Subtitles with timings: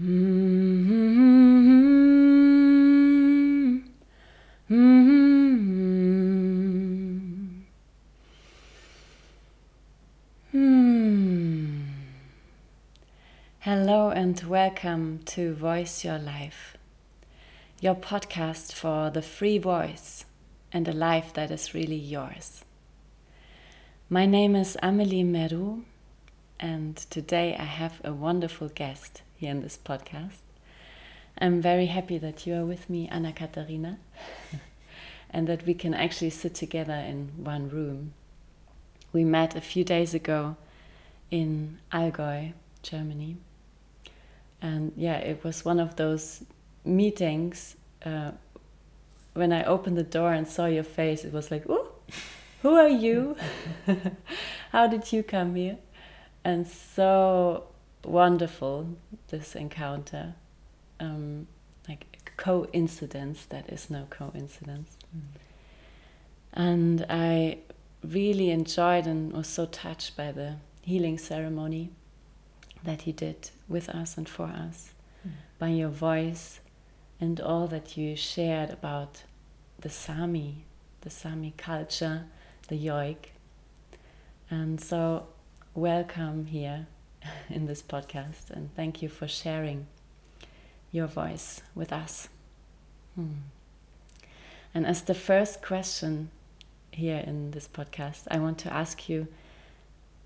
[0.00, 0.12] Hello
[14.10, 16.76] and welcome to Voice Your Life,
[17.80, 20.24] your podcast for the free voice
[20.72, 22.64] and a life that is really yours.
[24.08, 25.82] My name is Amelie Meru,
[26.60, 30.40] and today I have a wonderful guest here in this podcast.
[31.40, 33.98] I'm very happy that you are with me, Anna Katharina,
[35.30, 38.12] and that we can actually sit together in one room.
[39.12, 40.56] We met a few days ago
[41.30, 43.36] in Allgäu, Germany.
[44.60, 46.42] And yeah, it was one of those
[46.84, 47.76] meetings.
[48.04, 48.32] Uh,
[49.34, 51.92] when I opened the door and saw your face, it was like, oh,
[52.62, 53.36] who are you?
[54.72, 55.78] How did you come here?
[56.44, 57.68] And so
[58.08, 58.96] wonderful,
[59.28, 60.34] this encounter.
[61.00, 61.46] Um,
[61.88, 64.96] like coincidence that is no coincidence.
[65.16, 65.22] Mm.
[66.52, 67.58] And I
[68.04, 71.90] really enjoyed and was so touched by the healing ceremony
[72.84, 74.92] that he did with us and for us,
[75.26, 75.32] mm.
[75.58, 76.60] by your voice
[77.20, 79.24] and all that you shared about
[79.80, 80.64] the Sami,
[81.00, 82.26] the Sami culture,
[82.68, 83.30] the yoik.
[84.50, 85.26] And so,
[85.74, 86.86] welcome here
[87.50, 89.86] in this podcast and thank you for sharing
[90.90, 92.28] your voice with us.
[93.14, 93.48] Hmm.
[94.74, 96.30] And as the first question
[96.92, 99.28] here in this podcast, I want to ask you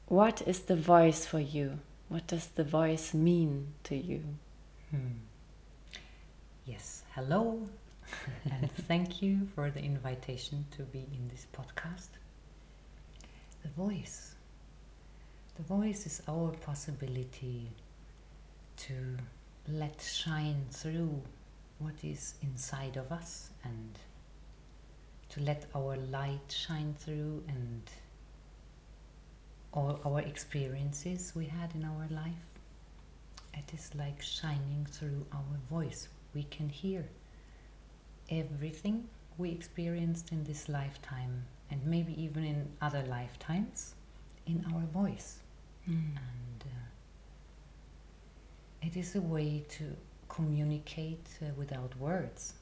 [0.06, 1.78] what is the voice for you?
[2.08, 4.22] What does the voice mean to you?
[4.90, 5.22] Hmm.
[6.66, 7.62] Yes, hello,
[8.44, 12.10] and thank you for the invitation to be in this podcast.
[13.62, 14.31] The voice.
[15.56, 17.70] The voice is our possibility
[18.78, 19.18] to
[19.68, 21.20] let shine through
[21.78, 23.98] what is inside of us and
[25.28, 27.82] to let our light shine through and
[29.74, 32.46] all our experiences we had in our life.
[33.52, 36.08] It is like shining through our voice.
[36.34, 37.08] We can hear
[38.30, 43.94] everything we experienced in this lifetime and maybe even in other lifetimes
[44.46, 45.41] in our voice.
[45.88, 46.16] Mm.
[46.16, 46.86] And uh,
[48.82, 49.84] it is a way to
[50.28, 52.54] communicate uh, without words.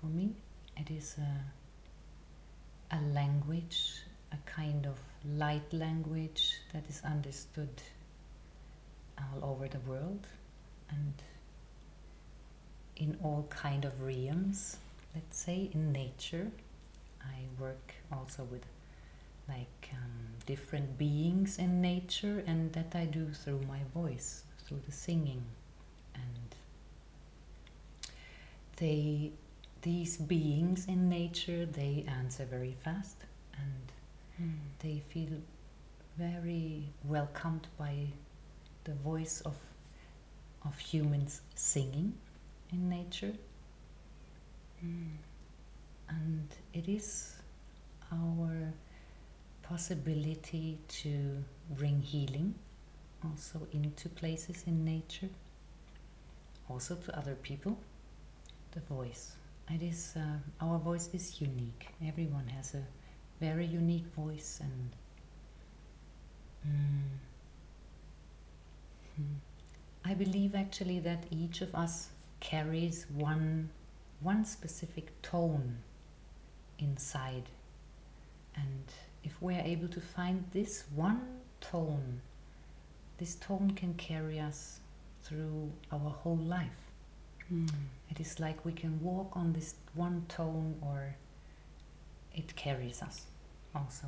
[0.00, 0.34] For me,
[0.76, 4.02] it is a, a language,
[4.32, 7.82] a kind of light language that is understood
[9.18, 10.26] all over the world
[10.90, 11.14] and
[12.96, 14.76] in all kind of realms
[15.14, 16.50] let's say in nature
[17.22, 18.64] i work also with
[19.48, 24.92] like um, different beings in nature and that i do through my voice through the
[24.92, 25.42] singing
[26.14, 26.54] and
[28.76, 29.30] they
[29.82, 33.16] these beings in nature they answer very fast
[33.58, 33.92] and
[34.42, 34.54] mm.
[34.80, 35.40] they feel
[36.16, 37.94] very welcomed by
[38.84, 39.56] the voice of
[40.64, 42.14] of humans singing
[42.72, 43.34] in nature
[44.84, 45.08] mm.
[46.08, 47.36] and it is
[48.12, 48.72] our
[49.68, 52.54] possibility to bring healing
[53.24, 55.30] also into places in nature,
[56.68, 57.78] also to other people.
[58.72, 59.36] The voice.
[59.70, 61.88] It is uh, our voice is unique.
[62.06, 62.82] Everyone has a
[63.40, 64.90] very unique voice, and
[66.66, 67.18] mm,
[69.16, 69.34] hmm.
[70.04, 72.08] I believe actually that each of us
[72.40, 73.70] carries one
[74.20, 75.78] one specific tone
[76.78, 77.48] inside,
[78.56, 78.84] and
[79.24, 81.22] if we are able to find this one
[81.60, 82.20] tone,
[83.18, 84.80] this tone can carry us
[85.22, 86.92] through our whole life.
[87.52, 87.70] Mm.
[88.10, 91.16] It is like we can walk on this one tone, or
[92.34, 93.22] it carries us
[93.74, 94.06] also,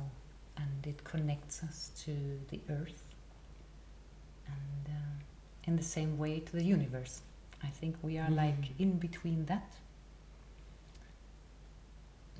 [0.55, 2.11] and it connects us to
[2.49, 3.03] the earth,
[4.45, 5.23] and uh,
[5.65, 7.21] in the same way to the universe.
[7.63, 8.35] I think we are mm.
[8.35, 9.73] like in between that,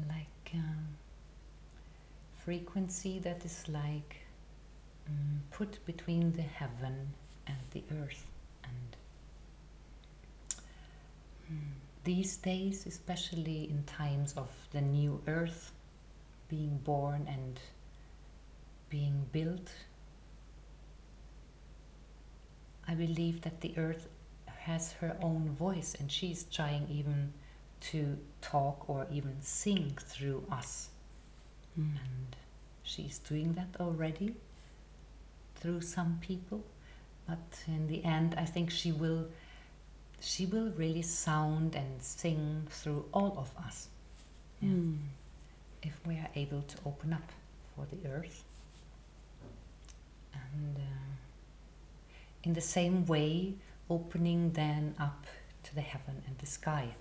[0.08, 0.54] like.
[0.54, 0.98] Um,
[2.48, 4.16] frequency that is like
[5.06, 7.14] um, put between the heaven
[7.46, 8.26] and the earth.
[8.64, 8.96] And
[11.50, 11.74] um,
[12.06, 15.74] these days, especially in times of the new earth
[16.48, 17.60] being born and
[18.90, 19.70] being built,
[22.88, 24.08] I believe that the earth
[24.46, 27.34] has her own voice and she's trying even
[27.92, 30.92] to talk or even sing through us.
[31.84, 32.36] And
[32.84, 34.36] she's doing that already
[35.56, 36.64] through some people.
[37.28, 39.28] But in the end, I think she will
[40.20, 43.88] she will really sound and sing through all of us.
[44.62, 44.70] Yeah.
[44.70, 44.98] Mm.
[45.84, 47.32] If we are able to open up
[47.76, 48.44] for the earth.
[50.34, 51.08] And uh,
[52.44, 53.54] in the same way,
[53.90, 55.28] opening then up
[55.64, 56.96] to the heaven and the sky.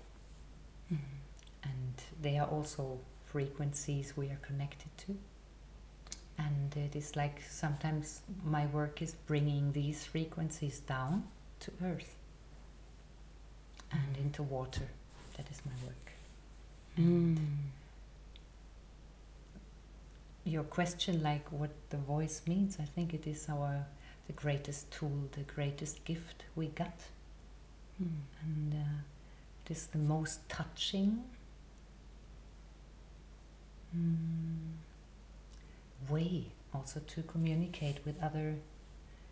[0.93, 0.99] Mm.
[1.63, 2.99] And they are also
[3.31, 5.17] frequencies we are connected to.
[6.37, 11.23] And it is like sometimes my work is bringing these frequencies down
[11.61, 12.15] to earth
[13.91, 14.87] and into water.
[15.37, 16.11] That is my work.
[16.99, 17.37] Mm.
[20.43, 23.85] Your question, like what the voice means, I think it is our
[24.27, 26.99] the greatest tool, the greatest gift we got,
[28.01, 28.09] Mm.
[28.43, 29.01] and uh,
[29.65, 31.23] it is the most touching
[36.09, 38.55] way also to communicate with other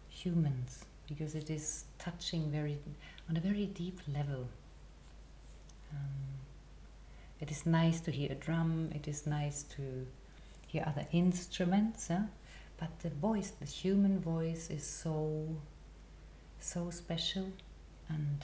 [0.10, 2.78] humans because it is touching very
[3.30, 4.48] on a very deep level.
[5.92, 6.40] Um,
[7.40, 8.92] it is nice to hear a drum.
[8.94, 10.08] It is nice to
[10.68, 12.10] hear other instruments,
[12.78, 15.48] but the voice, the human voice, is so
[16.60, 17.52] so special
[18.10, 18.44] and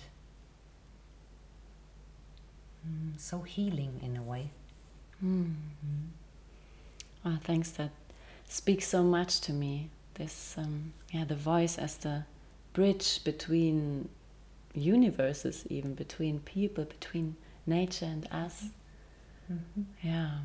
[2.88, 4.52] mm, so healing in a way.
[5.24, 5.54] Mm.
[5.86, 6.08] Mm.
[7.26, 7.72] Oh, thanks.
[7.72, 7.92] That
[8.48, 9.90] speaks so much to me.
[10.16, 12.26] This, um, yeah, the voice as the
[12.74, 14.10] bridge between
[14.74, 17.36] universes, even between people, between
[17.66, 18.70] nature and us.
[19.52, 19.86] Mhm.
[20.02, 20.40] Yeah.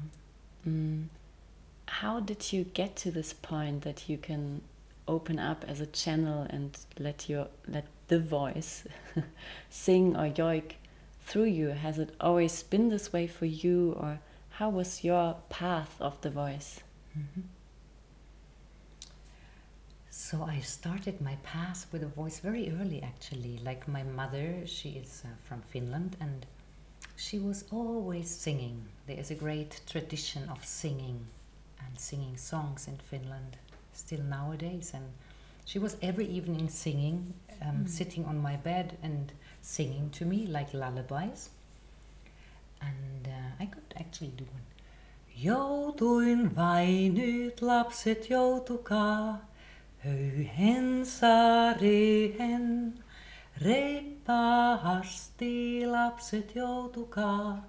[0.66, 1.06] Mm.
[1.86, 4.62] How did you get to this point that you can
[5.08, 8.84] open up as a channel and let your let the voice
[9.70, 10.72] sing or yoik
[11.20, 11.68] through you?
[11.68, 14.18] Has it always been this way for you, or
[14.58, 16.80] how was your path of the voice?
[17.16, 17.44] Mhm.
[20.10, 23.58] So I started my path with a voice very early, actually.
[23.58, 26.46] Like my mother, she is uh, from Finland, and
[27.16, 28.88] she was always singing.
[29.06, 31.26] There is a great tradition of singing
[31.78, 33.58] and singing songs in Finland
[33.92, 34.92] still nowadays.
[34.94, 35.04] And
[35.64, 37.88] she was every evening singing, um, Mm.
[37.88, 41.50] sitting on my bed and singing to me like lullabies.
[42.80, 44.62] And uh, I could actually do one.
[45.36, 49.38] Joutuin vain nyt lapset joutukaa,
[49.98, 52.94] höyhen saareen.
[53.62, 55.46] Reippaasti
[55.86, 57.64] lapset joutukaa,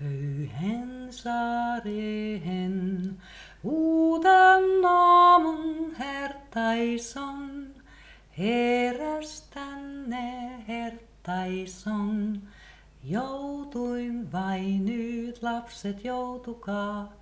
[0.00, 3.16] höyhen saareen.
[3.64, 7.68] Uuden aamun hertaison,
[8.38, 12.42] heräs tänne hertaison.
[13.04, 17.12] Joutuin vain nyt lapset joutukaa,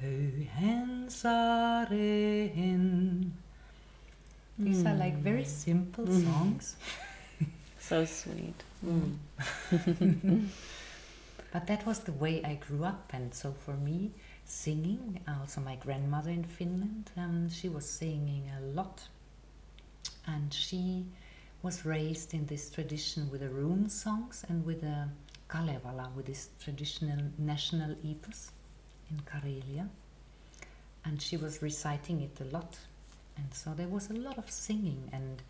[0.00, 3.32] höyhen saareen.
[4.64, 6.24] These are like very simple Mm.
[6.24, 6.76] songs,
[7.88, 8.64] So sweet.
[8.84, 9.18] Mm.
[11.52, 13.12] but that was the way I grew up.
[13.14, 14.10] And so for me,
[14.44, 19.08] singing, also my grandmother in Finland, um, she was singing a lot.
[20.26, 21.06] And she
[21.62, 25.08] was raised in this tradition with the rune songs and with the
[25.48, 28.50] Kalevala, with this traditional national epos
[29.10, 29.88] in Karelia.
[31.04, 32.78] And she was reciting it a lot.
[33.36, 35.08] And so there was a lot of singing.
[35.12, 35.42] And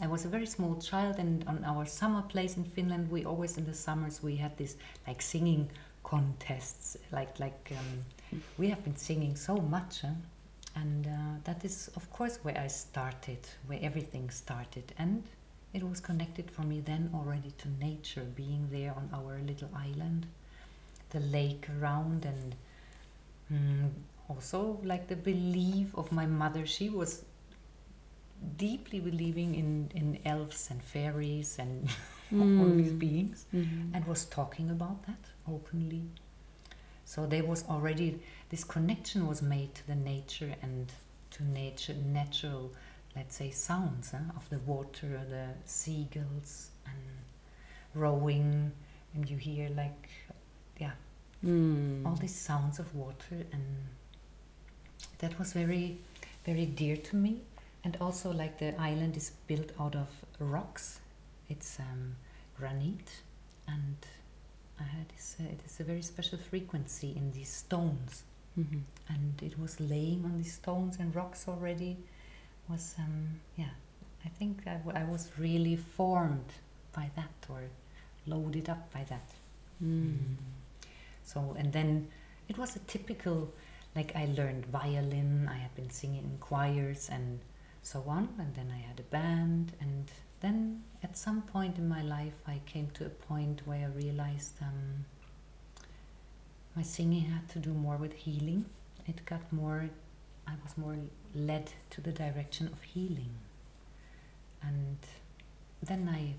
[0.00, 3.58] I was a very small child, and on our summer place in Finland, we always
[3.58, 4.76] in the summers we had this
[5.08, 5.70] like singing
[6.04, 6.96] contests.
[7.10, 10.04] Like like um, we have been singing so much,
[10.76, 11.10] and uh,
[11.44, 15.24] that is of course where I started, where everything started, and
[15.78, 20.26] it was connected for me then already to nature, being there on our little island,
[21.10, 22.54] the lake around, and
[23.52, 23.90] mm,
[24.28, 26.66] also like the belief of my mother.
[26.66, 27.24] She was
[28.56, 31.88] deeply believing in, in elves and fairies and
[32.60, 32.98] all these Mm.
[32.98, 33.94] beings Mhm.
[33.94, 36.02] and was talking about that openly.
[37.04, 38.20] So there was already
[38.50, 40.92] this connection was made to the nature and
[41.30, 42.72] to nature natural,
[43.16, 46.96] let's say, sounds huh, of the water, the seagulls and
[47.94, 48.72] rowing,
[49.14, 50.08] and you hear like,
[50.78, 50.92] yeah,
[51.44, 52.04] Mm.
[52.06, 53.64] all these sounds of water, and
[55.18, 55.98] that was very,
[56.44, 57.40] very dear to me.
[57.84, 60.08] And also, like the island is built out of
[60.40, 61.00] rocks,
[61.48, 62.16] it's um,
[62.56, 63.22] granite,
[63.68, 63.96] and
[64.80, 65.36] I had this.
[65.40, 68.24] Uh, it is a very special frequency in these stones,
[68.58, 68.82] Mhm.
[69.08, 71.98] and it was laying on these stones and rocks already.
[72.70, 73.70] Was um, yeah,
[74.24, 76.52] I think I, w- I was really formed
[76.92, 77.62] by that or
[78.26, 79.30] loaded up by that.
[79.82, 80.36] Mm.
[81.24, 82.08] So, and then
[82.48, 83.52] it was a typical,
[83.94, 87.40] like I learned violin, I had been singing in choirs and
[87.82, 90.10] so on, and then I had a band, and
[90.40, 94.54] then at some point in my life, I came to a point where I realized
[94.62, 95.04] um,
[96.76, 98.66] my singing had to do more with healing.
[99.06, 99.88] It got more,
[100.46, 100.96] I was more
[101.38, 103.34] led to the direction of healing.
[104.62, 104.98] And
[105.82, 106.34] then I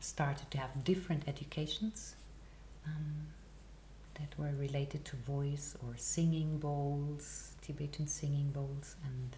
[0.00, 2.16] started to have different educations
[2.86, 3.28] um,
[4.14, 9.36] that were related to voice or singing bowls, Tibetan singing bowls, and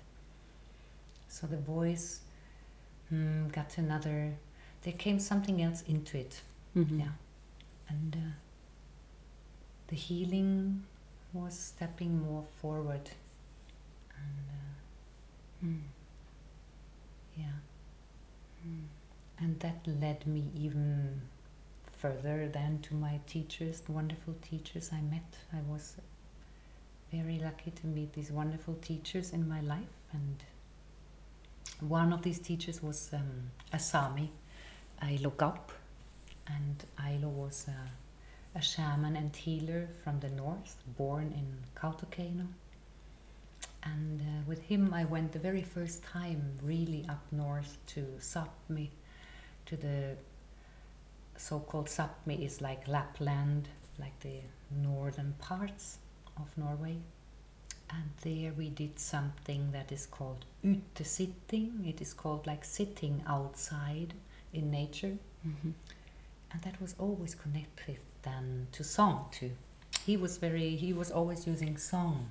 [1.29, 2.21] so the voice
[3.13, 4.35] mm, got another.
[4.83, 6.43] There came something else into it,
[6.77, 7.01] Mhm.
[7.01, 7.13] yeah,
[7.89, 8.35] and uh,
[9.89, 10.85] the healing
[11.33, 13.11] was stepping more forward,
[14.17, 14.58] and uh,
[15.65, 15.81] Mm.
[17.37, 17.59] yeah,
[19.41, 21.21] and that led me even
[21.99, 25.37] further than to my teachers, the wonderful teachers I met.
[25.53, 25.97] I was
[27.13, 30.37] very lucky to meet these wonderful teachers in my life, and
[31.81, 34.31] one of these teachers was um, a Sami,
[35.03, 35.73] Ailo Gaup,
[36.47, 42.47] and Ailo was a, a shaman and healer from the north, born in Kautokeino.
[43.91, 48.91] And uh, with him, I went the very first time really up north to Sapmi,
[49.67, 50.17] to the
[51.37, 53.69] so-called Sapmi is like Lapland,
[53.99, 54.41] like the
[54.71, 55.99] northern parts
[56.37, 56.97] of Norway.
[57.91, 61.89] And there we did something that is called utesitting.
[61.89, 64.13] It is called like sitting outside
[64.53, 65.17] in nature.
[65.47, 65.73] Mhm.
[66.51, 69.53] And that was always connected then to song too.
[70.05, 72.31] He was very, he was always using song.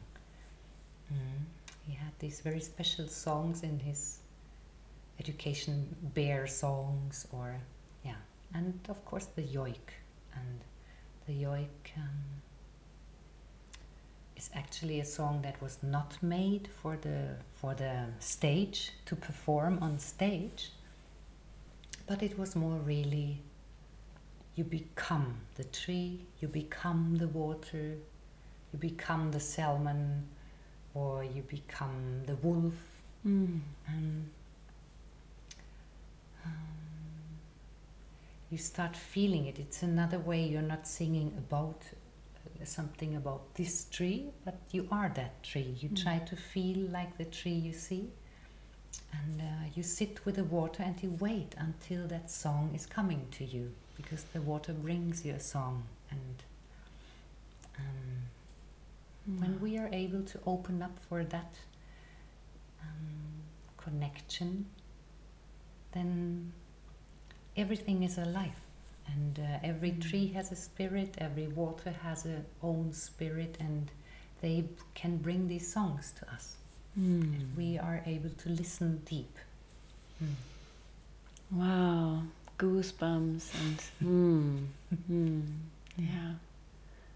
[1.14, 1.46] Mm.
[1.88, 4.20] He had these very special songs in his
[5.20, 7.56] education, bear songs or,
[8.04, 8.16] yeah.
[8.54, 9.90] And of course the yoik.
[10.34, 10.60] And
[11.26, 12.42] the yoik um,
[14.36, 19.80] is actually a song that was not made for the, for the stage, to perform
[19.82, 20.72] on stage.
[22.06, 23.42] But it was more really
[24.58, 27.96] you become the tree, you become the water,
[28.74, 30.28] you become the salmon,
[30.98, 32.78] or you become the wolf,
[33.26, 33.60] Mm.
[33.88, 34.30] and
[36.46, 36.52] um,
[38.52, 39.60] you start feeling it.
[39.60, 45.10] It's another way you're not singing about uh, something about this tree, but you are
[45.22, 45.72] that tree.
[45.82, 46.04] You Mm.
[46.04, 48.04] try to feel like the tree you see,
[49.20, 53.22] and uh, you sit with the water and you wait until that song is coming
[53.38, 53.66] to you,
[53.98, 55.84] because the water brings you a song.
[56.12, 56.36] And
[59.28, 61.54] um, when we are able to open up for that
[62.82, 63.44] um,
[63.78, 64.66] connection,
[65.92, 66.54] then
[67.56, 68.60] everything is alive.
[69.08, 70.02] And uh, every Mm.
[70.10, 73.90] tree has a spirit, every water has a own spirit, and
[74.42, 74.66] they
[74.96, 76.56] can bring these songs to us.
[77.00, 77.36] Mm.
[77.42, 79.38] If we are able to listen deep.
[80.22, 80.34] Mm.
[81.52, 82.24] Wow,
[82.58, 84.66] goosebumps and mm,
[85.10, 85.44] mm,
[85.98, 86.34] yeah,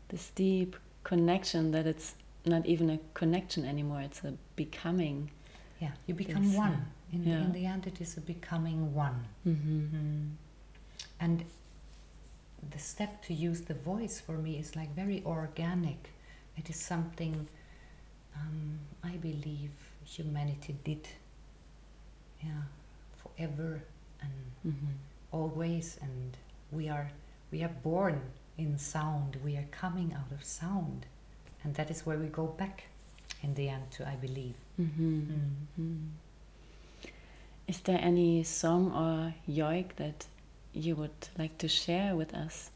[0.07, 2.15] this deep connection that it's
[2.45, 5.31] not even a connection anymore; it's a becoming.
[5.79, 6.85] Yeah, you become Yes, one.
[7.11, 7.41] In, the, yeah.
[7.43, 9.25] in the end, it is a becoming one.
[9.47, 10.27] Mm-hmm.
[11.19, 11.43] And
[12.71, 16.09] the step to use the voice for me is like very organic.
[16.57, 17.47] It is something
[18.35, 19.71] um, I believe
[20.05, 21.07] humanity did,
[22.43, 22.63] yeah,
[23.17, 23.83] forever
[24.21, 24.31] and
[24.67, 24.93] Mm-hmm.
[25.31, 25.97] always.
[26.01, 26.37] And
[26.71, 27.11] we are
[27.51, 28.21] we are born
[28.57, 29.37] in sound.
[29.43, 31.05] We are coming out of sound,
[31.63, 32.83] and that is where we go back
[33.43, 34.07] in the end to.
[34.07, 34.55] I believe.
[34.79, 35.21] Mm-hmm.
[35.79, 36.07] Mm.
[37.67, 40.25] Is there any song or yoik that
[40.73, 42.69] you would like to share with us?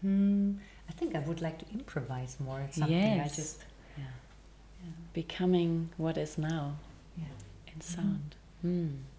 [0.00, 0.52] Hmm.
[0.88, 2.60] I think I would like to improvise more.
[2.60, 3.58] It's something I just
[3.98, 4.04] yeah.
[4.84, 4.90] yeah.
[5.12, 6.76] Becoming what is now
[7.18, 7.24] Yeah.
[7.74, 8.34] in sound.
[8.64, 8.92] Mm.
[8.92, 9.15] it's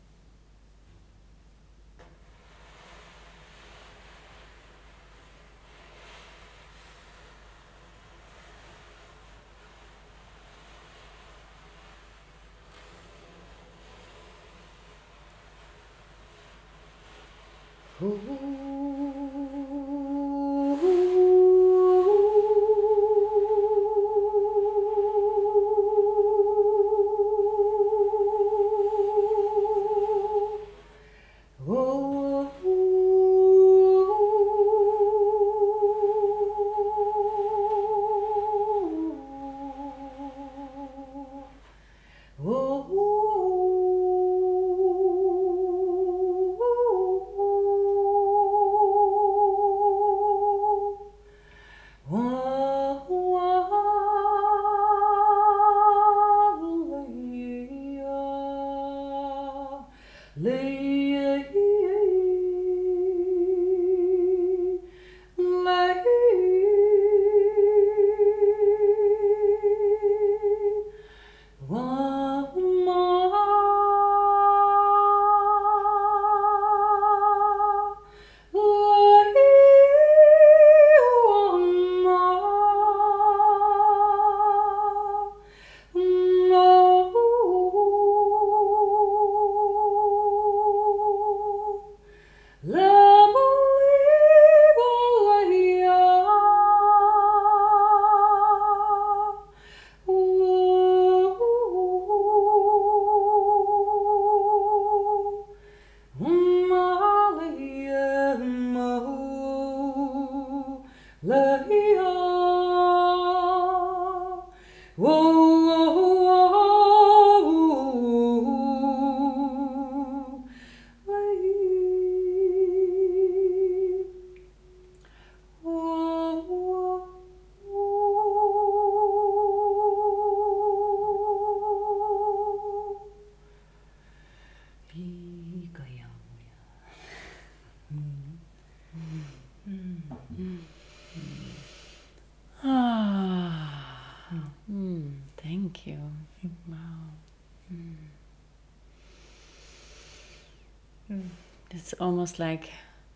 [152.27, 152.69] almost like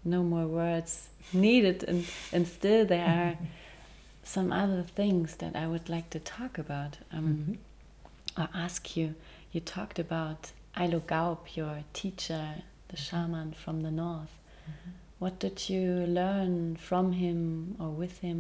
[0.06, 3.38] no more words needed and and still there are
[4.24, 8.42] some other things that I would like to talk about um, mm -hmm.
[8.42, 9.14] or ask you
[9.54, 14.36] you talked about Ailo Gaup your teacher the shaman from the north
[14.68, 14.92] mm -hmm.
[15.20, 18.38] what did you learn from him or with him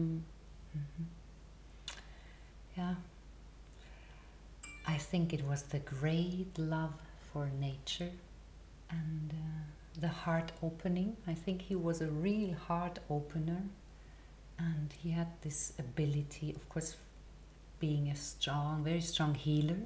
[0.76, 1.06] mm -hmm.
[2.78, 2.96] yeah
[4.96, 6.94] I think it was the great love
[7.34, 8.14] for nature
[8.90, 11.18] and uh, the heart opening.
[11.28, 13.64] I think he was a real heart opener,
[14.58, 16.96] and he had this ability, of course,
[17.80, 19.80] being a strong, very strong healer,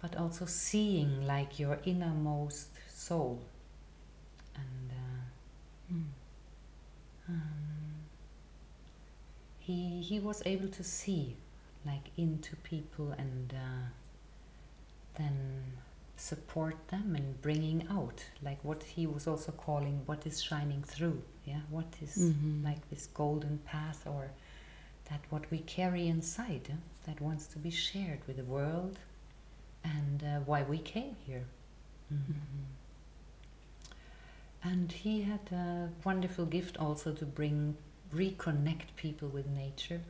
[0.00, 3.40] but also seeing like your innermost soul.
[4.54, 6.04] And uh, mm.
[7.28, 7.80] um,
[9.58, 11.36] he he was able to see
[11.86, 13.88] like into people and uh,
[15.16, 15.36] then
[16.20, 21.22] support them and bringing out like what he was also calling what is shining through
[21.44, 21.60] yeah?
[21.68, 22.64] What is mm-hmm.
[22.64, 24.30] like this golden path or
[25.10, 26.74] that what we carry inside eh,
[27.06, 28.98] that wants to be shared with the world
[29.82, 31.44] and uh, why we came here.
[32.12, 32.32] Mm-hmm.
[34.64, 37.76] and he had a wonderful gift also to bring
[38.12, 40.00] reconnect people with nature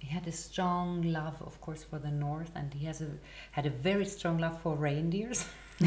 [0.00, 3.10] he had a strong love, of course, for the north, and he has a,
[3.52, 5.46] had a very strong love for reindeers.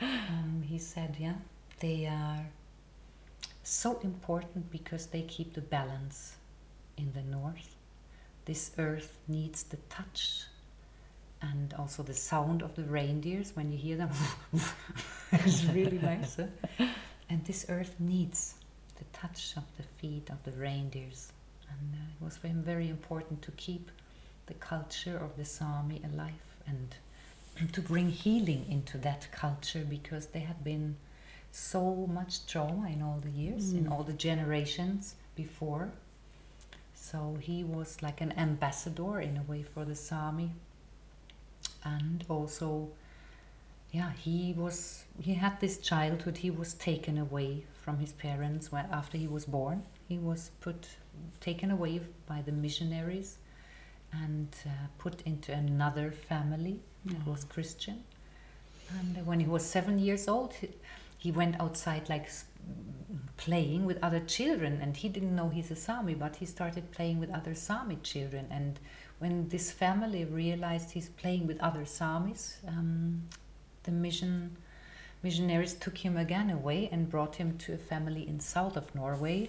[0.00, 1.34] um, he said, yeah,
[1.80, 2.46] they are
[3.62, 6.36] so important because they keep the balance
[6.96, 7.76] in the north.
[8.46, 10.44] This earth needs the touch
[11.42, 14.10] and also the sound of the reindeers when you hear them.
[15.32, 16.36] it's really nice.
[16.36, 16.86] Huh?
[17.30, 18.56] And this earth needs
[18.98, 21.32] the touch of the feet of the reindeers
[21.78, 23.90] and uh, it was for him very important to keep
[24.46, 26.96] the culture of the Sami alive and
[27.72, 30.96] to bring healing into that culture because there had been
[31.52, 33.78] so much trauma in all the years, mm.
[33.78, 35.92] in all the generations before.
[36.94, 40.50] So he was like an ambassador in a way for the Sami.
[41.84, 42.88] And also,
[43.94, 46.38] yeah, he was he had this childhood.
[46.38, 49.84] He was taken away from his parents when after he was born.
[50.08, 50.88] He was put
[51.40, 53.38] taken away by the missionaries
[54.12, 58.02] and uh, put into another family that was Christian.
[58.98, 60.70] And when he was seven years old, he,
[61.16, 62.28] he went outside like
[63.36, 67.20] playing with other children, and he didn't know he's a Sami, but he started playing
[67.20, 68.46] with other Sami children.
[68.50, 68.80] And
[69.20, 73.28] when this family realized he's playing with other Samis, um,
[73.84, 74.56] the mission
[75.22, 79.48] missionaries took him again away and brought him to a family in south of Norway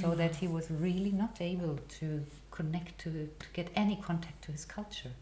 [0.00, 0.16] so mm.
[0.16, 4.64] that he was really not able to connect to, to get any contact to his
[4.64, 5.12] culture.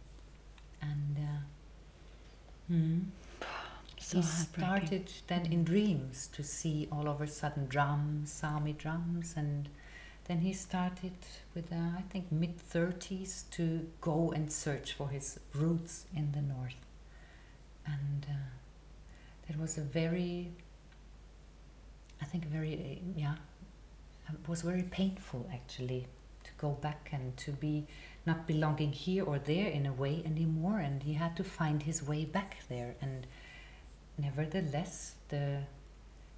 [0.81, 3.05] And uh, mm,
[4.01, 9.35] so he started then in dreams to see all of a sudden drums, Sami drums,
[9.37, 9.69] and
[10.25, 11.15] then he started
[11.55, 16.43] with, uh, I think, mid 30s to go and search for his roots in the
[16.43, 16.75] north.
[17.87, 18.35] And uh,
[19.49, 20.53] that was a very,
[22.21, 23.35] I think, very, uh, yeah,
[24.29, 26.07] it was very painful actually
[26.45, 27.87] to go back and to be
[28.25, 30.79] not belonging here or there in a way anymore.
[30.79, 32.95] And he had to find his way back there.
[33.01, 33.27] And
[34.19, 35.63] nevertheless the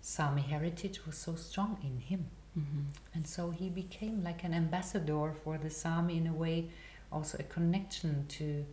[0.00, 2.26] Sami heritage was so strong in him.
[2.57, 2.83] Mm-hmm.
[3.14, 6.70] and so he became like an ambassador for the Sami in a way
[7.11, 8.64] also a connection to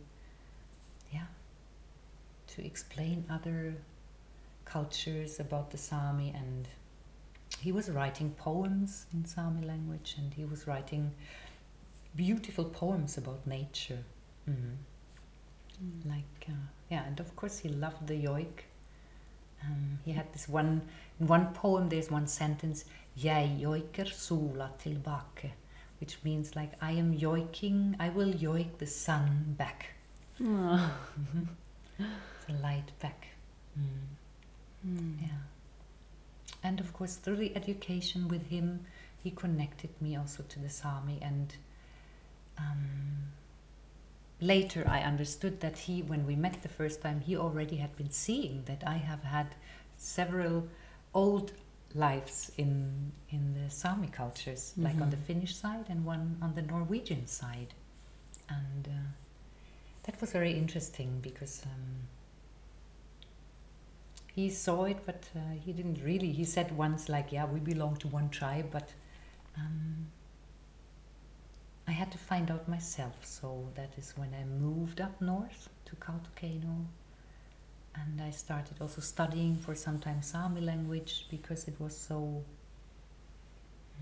[2.54, 3.74] to explain other
[4.64, 6.68] cultures about the Sami and
[7.58, 11.12] he was writing poems in Sami language and he was writing
[12.16, 14.04] beautiful poems about nature.
[14.48, 14.74] Mm-hmm.
[15.84, 16.10] Mm.
[16.10, 18.64] Like, uh, yeah, and of course he loved the yoik
[19.64, 20.82] Um, he had this one
[21.20, 21.88] in one poem.
[21.88, 22.84] There's one sentence:
[23.14, 25.52] "Jeg joiker sola tilbake,"
[26.00, 27.96] which means like I am yoiking.
[27.98, 29.86] I will yoik the sun back.
[30.40, 31.44] Mm-hmm.
[31.98, 32.06] The
[32.48, 33.28] light back.
[33.78, 35.20] Mm.
[35.20, 35.28] Yeah.
[36.62, 38.86] And of course, through the education with him,
[39.22, 41.18] he connected me also to the Sami.
[41.22, 41.54] And
[42.58, 43.32] um,
[44.40, 48.10] later, I understood that he, when we met the first time, he already had been
[48.10, 49.54] seeing that I have had
[49.96, 50.68] several
[51.14, 51.52] old
[51.94, 54.84] lives in in the Sami cultures, mm-hmm.
[54.84, 55.26] like on the mm-hmm.
[55.26, 57.74] Finnish side and one on the Norwegian side,
[58.48, 59.08] and uh,
[60.04, 61.62] that was very interesting because.
[61.64, 62.08] Um,
[64.34, 66.32] he saw it, but uh, he didn't really.
[66.32, 68.88] He said once, like, "Yeah, we belong to one tribe," but
[69.58, 70.06] um,
[71.86, 73.16] I had to find out myself.
[73.24, 76.86] So that is when I moved up north to Kautokeino,
[77.94, 82.42] and I started also studying for some time Sami language because it was so.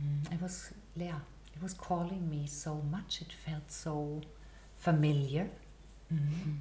[0.01, 1.19] Mm, it was yeah,
[1.57, 3.21] it was calling me so much.
[3.21, 4.21] It felt so
[4.77, 5.51] familiar
[6.13, 6.53] mm-hmm.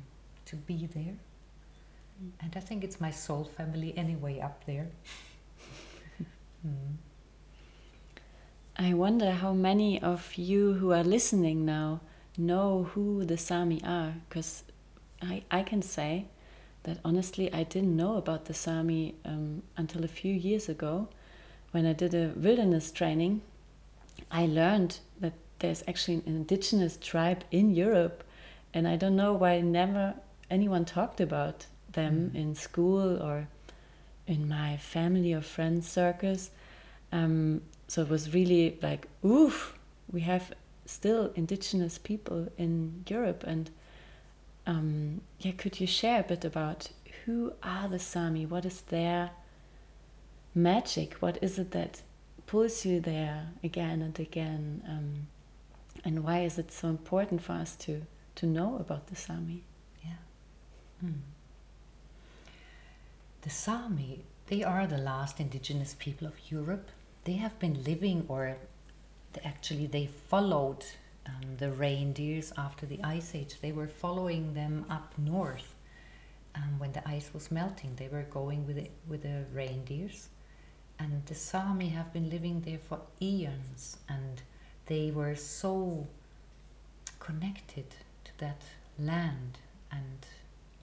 [0.46, 1.18] to be there.
[2.42, 4.88] And I think it's my soul family anyway up there.
[6.68, 6.96] mm.
[8.78, 12.02] I wonder how many of you who are listening now
[12.38, 14.64] know who the Sami are, because
[15.22, 16.26] I, I can say
[16.84, 21.10] that honestly I didn't know about the Sami um, until a few years ago
[21.72, 23.42] when I did a wilderness training.
[24.32, 28.24] I learned that there's actually an indigenous tribe in Europe,
[28.74, 30.16] and I don't know why never
[30.50, 31.68] anyone talked about
[32.00, 32.40] them mm.
[32.42, 33.48] in school or
[34.28, 36.52] in my family or friends circles.
[37.12, 39.78] Um, so it was really like, oof,
[40.12, 40.54] we have
[40.86, 43.44] still indigenous people in Europe.
[43.46, 43.70] And
[44.68, 46.90] um, yeah, could you share a bit about
[47.26, 48.46] who are the Sami?
[48.46, 49.32] What is their
[50.54, 51.16] magic?
[51.16, 52.02] What is it that
[52.46, 54.84] pulls you there again and again?
[54.88, 55.28] Um,
[56.06, 58.04] and why is it so important for us to,
[58.36, 59.64] to know about the Sami?
[60.04, 60.22] Yeah.
[61.04, 61.22] Mm.
[63.42, 66.90] The Sami, they are the last indigenous people of Europe.
[67.24, 68.58] They have been living, or
[69.46, 70.86] actually, they followed
[71.26, 73.62] um, the reindeers after the ice age.
[73.62, 75.74] They were following them up north.
[76.56, 80.30] Um, when the ice was melting, they were going with the, with the reindeers.
[80.98, 84.42] And the Sami have been living there for eons, and
[84.88, 86.08] they were so
[87.20, 88.64] connected to that
[88.98, 89.60] land
[89.92, 90.26] and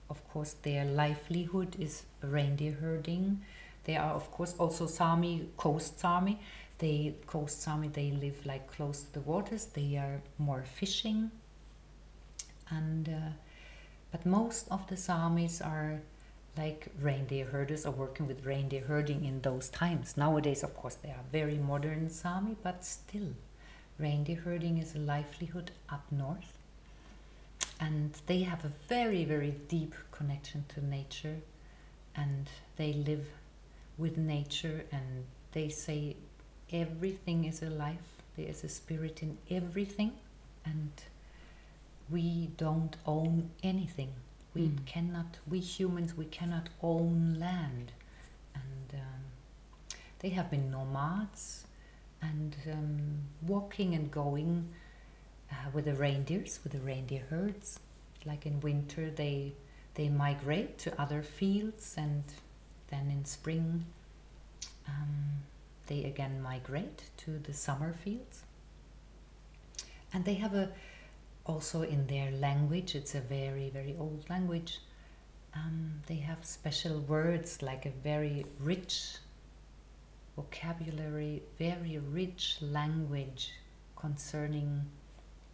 [0.09, 3.41] of course, their livelihood is reindeer herding.
[3.83, 6.39] They are, of course, also Sami, coast Sami.
[6.77, 7.87] They coast Sami.
[7.87, 9.65] They live like close to the waters.
[9.65, 11.31] They are more fishing,
[12.69, 13.29] and uh,
[14.11, 16.01] but most of the Samis are
[16.57, 20.17] like reindeer herders or working with reindeer herding in those times.
[20.17, 23.33] Nowadays, of course, they are very modern Sami, but still,
[23.99, 26.56] reindeer herding is a livelihood up north
[27.79, 31.37] and they have a very very deep connection to nature.
[32.15, 33.27] And they live
[33.97, 36.15] with nature and they say
[36.71, 40.11] everything is alive there is a spirit in everything.
[40.63, 40.91] And
[42.09, 44.13] we don't own anything.
[44.53, 44.85] We mm.
[44.85, 47.91] cannot we humans we cannot own land.
[48.53, 49.23] And um,
[50.19, 51.65] they have been nomads.
[52.21, 54.69] And um, walking and going
[55.51, 57.79] uh, with the reindeers, with the reindeer herds.
[58.25, 59.53] Like in winter, they
[59.95, 62.23] they migrate to other fields, and
[62.89, 63.85] then in spring,
[64.87, 65.43] um,
[65.87, 68.43] they again migrate to the summer fields.
[70.13, 70.69] And they have a
[71.45, 72.95] also in their language.
[72.95, 74.79] It's a very very old language.
[75.55, 79.17] Um, they have special words like a very rich
[80.35, 83.53] vocabulary, very rich language
[83.95, 84.85] concerning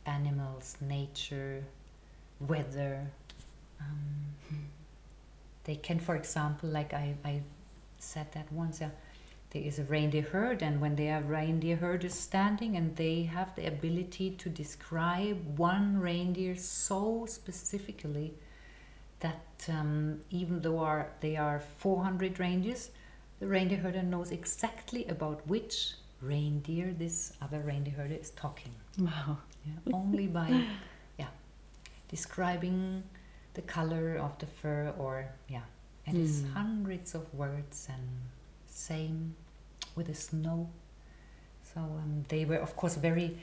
[0.06, 1.64] animals, nature,
[2.40, 3.08] weather.
[3.80, 4.68] Um,
[5.64, 7.42] they can, for example, like I, I
[8.00, 12.76] said that once, there is a reindeer herd, and when they are reindeer herders standing,
[12.76, 18.34] and they have the ability to describe one reindeer so specifically
[19.20, 22.90] that um, even though are, they are 400 reindeers,
[23.40, 28.72] the reindeer herder knows exactly about which reindeer this other reindeer herder is talking.
[28.98, 29.38] Wow.
[29.66, 30.66] Yeah, only by
[31.18, 31.28] yeah
[32.10, 33.04] describing
[33.54, 35.62] the color of the fur or yeah
[36.06, 36.24] it mm.
[36.24, 38.08] is hundreds of words and
[38.68, 39.36] same
[39.96, 40.70] with the snow
[41.74, 43.38] so um, they were of course very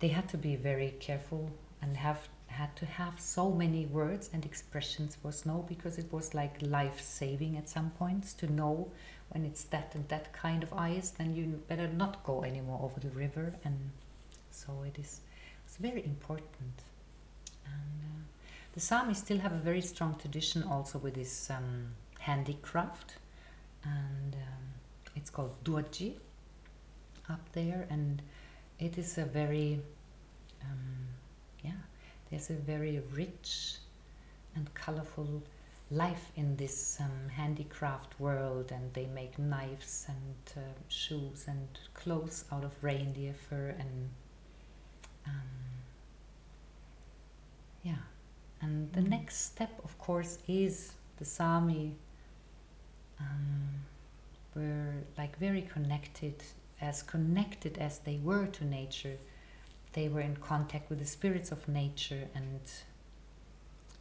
[0.00, 1.50] they had to be very careful
[1.82, 6.34] and have had to have so many words and expressions for snow because it was
[6.34, 8.90] like life saving at some points to know
[9.30, 12.98] when it's that and that kind of ice, then you better not go anymore over
[13.00, 13.52] the river.
[13.64, 13.90] And
[14.50, 15.20] so it's
[15.78, 16.82] very important.
[17.66, 18.22] And uh,
[18.72, 23.16] the Sami still have a very strong tradition also with this um, handicraft,
[23.84, 24.64] and um,
[25.16, 26.14] it's called Duodji
[27.28, 28.22] up there, and
[28.78, 29.80] it is a very
[30.62, 31.08] um,
[31.64, 31.80] yeah
[32.30, 33.76] there's a very rich
[34.54, 35.42] and colorful
[35.90, 38.72] life in this um, handicraft world.
[38.72, 44.10] And they make knives and uh, shoes and clothes out of reindeer fur and
[45.26, 45.32] um,
[47.82, 48.02] yeah
[48.60, 49.08] and the mm.
[49.08, 51.94] next step of course is the sami
[53.20, 53.84] um,
[54.54, 56.34] were like very connected
[56.80, 59.18] as connected as they were to nature
[59.92, 62.60] they were in contact with the spirits of nature and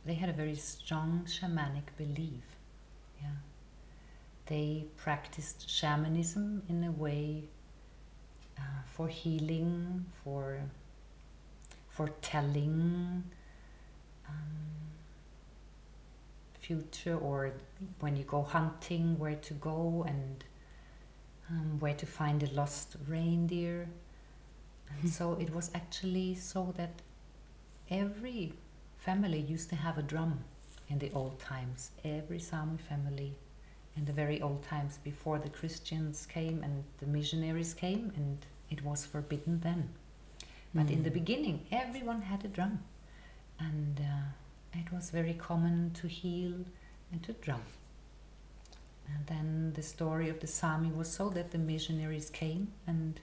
[0.08, 2.46] they had a very strong shamanic belief.
[3.22, 3.40] Yeah.
[4.46, 7.44] They practiced shamanism in a way
[8.58, 10.62] uh, for healing, for
[11.90, 13.24] for telling
[14.28, 14.36] um,
[16.60, 17.54] future, or
[18.00, 20.44] when you go hunting, where to go and
[21.50, 23.88] um, where to find a lost reindeer.
[25.02, 27.02] And so it was actually so that
[27.90, 28.54] every
[28.98, 30.44] family used to have a drum
[30.90, 31.92] in the old times.
[32.04, 33.36] Every Sami family
[33.96, 38.84] in the very old times before the Christians came and the missionaries came, and it
[38.84, 39.90] was forbidden then.
[40.74, 40.92] But mm.
[40.92, 41.16] in the mm.
[41.16, 42.84] beginning, everyone had a drum,
[43.60, 46.54] and uh, it was very common to heal
[47.12, 47.62] and to drum.
[49.08, 53.20] And then the story of the Sami was so that the missionaries came and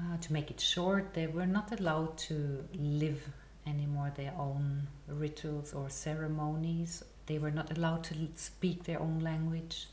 [0.00, 3.28] uh, to make it short, they were not allowed to live
[3.66, 7.04] anymore their own rituals or ceremonies.
[7.26, 9.88] They were not allowed to speak their own language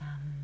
[0.00, 0.34] um,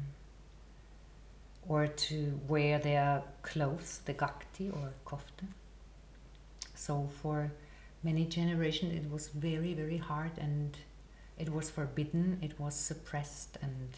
[1.68, 5.46] or to wear their clothes, the gakti or kofte.
[6.78, 7.52] So for
[8.02, 10.76] many generations it was very, very hard and
[11.38, 13.90] it was forbidden, it was suppressed and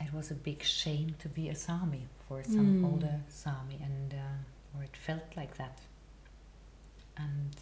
[0.00, 2.90] it was a big shame to be a Sami for some mm.
[2.90, 5.78] older Sami and uh, or it felt like that
[7.16, 7.56] and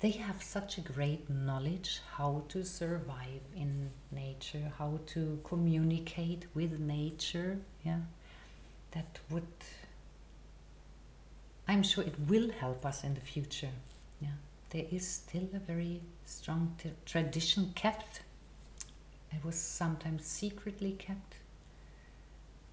[0.00, 6.78] they have such a great knowledge how to survive in nature, how to communicate with
[6.78, 7.58] nature.
[7.84, 8.00] Yeah,
[8.92, 9.48] that would.
[11.68, 13.70] I'm sure it will help us in the future.
[14.20, 14.38] Yeah,
[14.70, 18.22] there is still a very strong tradition kept.
[19.30, 21.34] It was sometimes secretly kept,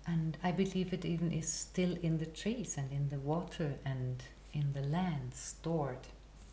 [0.07, 4.23] and I believe it even is still in the trees and in the water and
[4.53, 6.07] in the land stored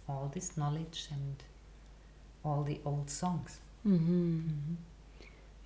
[0.08, 1.36] all this knowledge and
[2.44, 3.60] all the old songs.
[3.86, 4.38] Mm-hmm.
[4.38, 4.74] Mm-hmm.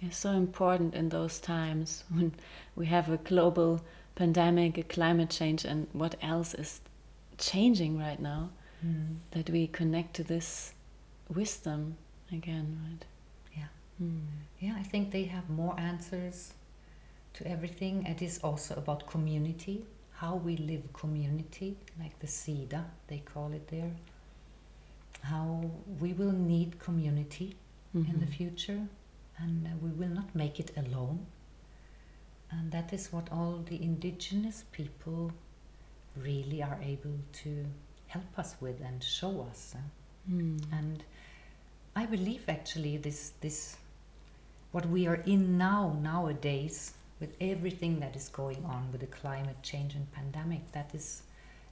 [0.03, 2.35] It's so important in those times when
[2.75, 3.81] we have a global
[4.16, 6.81] pandemic, a climate change, and what else is
[7.38, 8.50] changing right now,
[8.85, 9.16] mm.
[9.31, 10.72] that we connect to this
[11.33, 11.96] wisdom
[12.33, 13.05] again, right?
[13.57, 13.68] Yeah.
[14.02, 14.22] Mm.
[14.59, 16.55] Yeah, I think they have more answers
[17.35, 18.05] to everything.
[18.07, 19.85] It is also about community
[20.16, 23.92] how we live community, like the siida, they call it there,
[25.22, 27.57] how we will need community
[27.94, 28.11] mm-hmm.
[28.11, 28.35] in the mm-hmm.
[28.35, 28.81] future
[29.38, 31.26] and uh, we will not make it alone.
[32.50, 35.32] And that is what all the indigenous people
[36.16, 37.66] really are able to
[38.06, 39.74] help us with and show us.
[40.30, 40.61] Mm.
[40.72, 41.04] And
[41.94, 43.76] I believe actually this this
[44.72, 49.62] what we are in now nowadays with everything that is going on with the climate
[49.62, 51.22] change and pandemic that is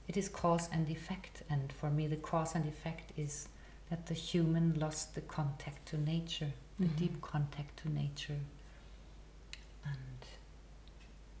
[0.07, 3.47] it is cause and effect and for me the cause and effect is
[3.89, 6.95] that the human lost the contact to nature the mm-hmm.
[6.95, 8.39] deep contact to nature
[9.85, 10.14] and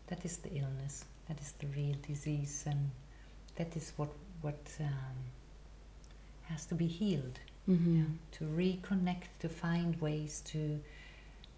[0.07, 2.91] that is the illness that is the real disease and
[3.55, 4.09] that is what
[4.41, 5.17] what um,
[6.43, 7.39] has to be healed
[7.69, 7.97] mm-hmm.
[7.97, 10.79] yeah, to reconnect to find ways to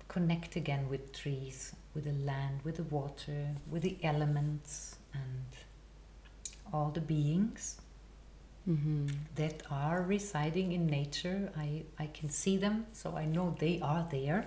[0.08, 5.48] connect again with trees with the land, with the water, with the elements, and
[6.72, 7.82] all the beings
[8.70, 9.08] mm-hmm.
[9.34, 11.52] that are residing in nature.
[11.58, 14.46] I, I can see them, so I know they are there.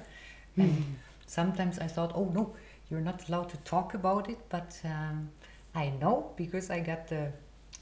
[0.56, 0.60] Mm-hmm.
[0.60, 2.54] And sometimes I thought, oh no,
[2.90, 5.30] you're not allowed to talk about it, but um,
[5.74, 7.32] I know because I got the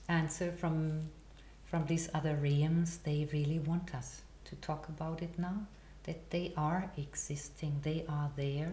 [0.09, 1.09] answer from
[1.64, 2.99] from these other realms.
[2.99, 5.66] They really want us to talk about it now.
[6.05, 8.73] That they are existing, they are there,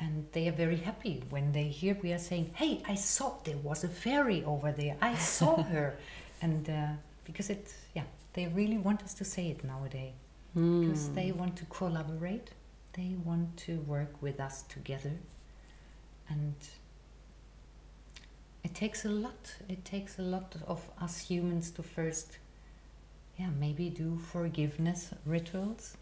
[0.00, 3.56] and they are very happy when they hear we are saying, "Hey, I saw there
[3.56, 4.96] was a fairy over there.
[5.00, 5.96] I saw her,"
[6.40, 6.88] and uh,
[7.24, 10.12] because it, yeah, they really want us to say it nowadays
[10.54, 11.14] because Mm.
[11.14, 12.50] they want to collaborate.
[12.98, 15.12] They want to work with us together,
[16.28, 16.56] and
[18.64, 19.54] it takes a lot.
[19.68, 22.38] It takes a lot of us humans to first,
[23.38, 25.96] yeah, maybe do forgiveness rituals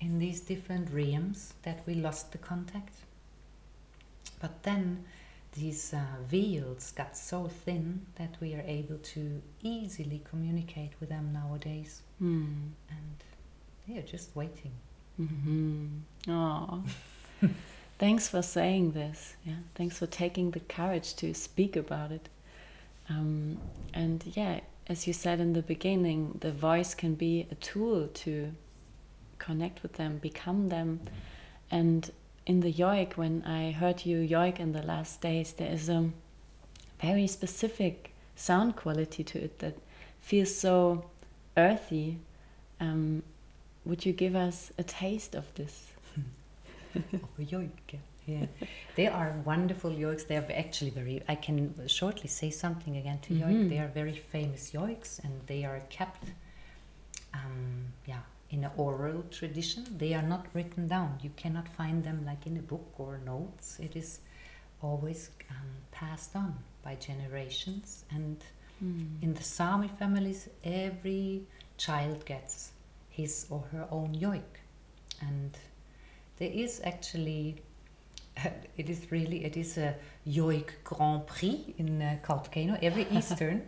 [0.00, 2.94] in these different realms that we lost the contact.
[4.40, 5.04] But then
[5.54, 11.30] these uh, veils got so thin that we are able to easily communicate with them
[11.34, 12.70] nowadays, Mm.
[12.88, 13.16] and
[13.86, 14.72] they are just waiting.
[15.16, 15.86] Hmm
[16.28, 16.82] Oh,
[17.98, 19.36] thanks for saying this.
[19.44, 22.28] Yeah, thanks for taking the courage to speak about it.
[23.08, 23.58] Um,
[23.92, 28.52] and yeah, as you said in the beginning, the voice can be a tool to
[29.38, 31.00] connect with them, become them.
[31.70, 32.10] And
[32.46, 36.10] in the yoik, when I heard you yoik in the last days, there is a
[37.00, 39.76] very specific sound quality to it that
[40.20, 41.06] feels so
[41.56, 42.18] earthy.
[42.80, 43.22] Um,
[43.84, 45.88] would you give us a taste of this?
[46.94, 47.98] of a yoik.
[48.26, 48.46] Yeah,
[48.94, 50.26] they are wonderful yoiks.
[50.28, 51.22] They are actually very.
[51.28, 53.64] I can shortly say something again to yoik.
[53.64, 53.68] Mhm.
[53.68, 56.24] They are very famous yoiks, and they are kept,
[57.34, 59.84] um, yeah, in an oral tradition.
[59.98, 61.18] They are not written down.
[61.22, 63.80] You cannot find them like in a book or notes.
[63.80, 64.20] It is
[64.80, 68.36] always um, passed on by generations, and
[68.82, 69.22] Mm.
[69.22, 71.42] in the Sami families, every
[71.76, 72.72] child gets
[73.12, 74.52] his or her own yoik,
[75.20, 75.56] and
[76.38, 77.56] there is actually,
[78.76, 79.94] it is really, it is a
[80.26, 83.62] yoik Grand Prix in uh, every Eastern,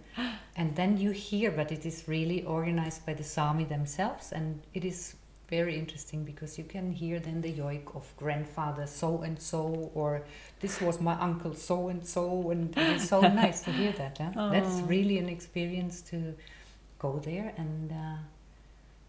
[0.56, 4.84] and then you hear, but it is really organized by the Sami themselves, and it
[4.84, 5.16] is
[5.50, 10.22] very interesting because you can hear then the yoik of grandfather so and so, or
[10.60, 14.16] this was my uncle so and so, and it is so nice to hear that.
[14.18, 14.48] Huh?
[14.50, 14.86] That's Oh.
[14.86, 16.34] really an experience to
[16.98, 18.16] go there and uh,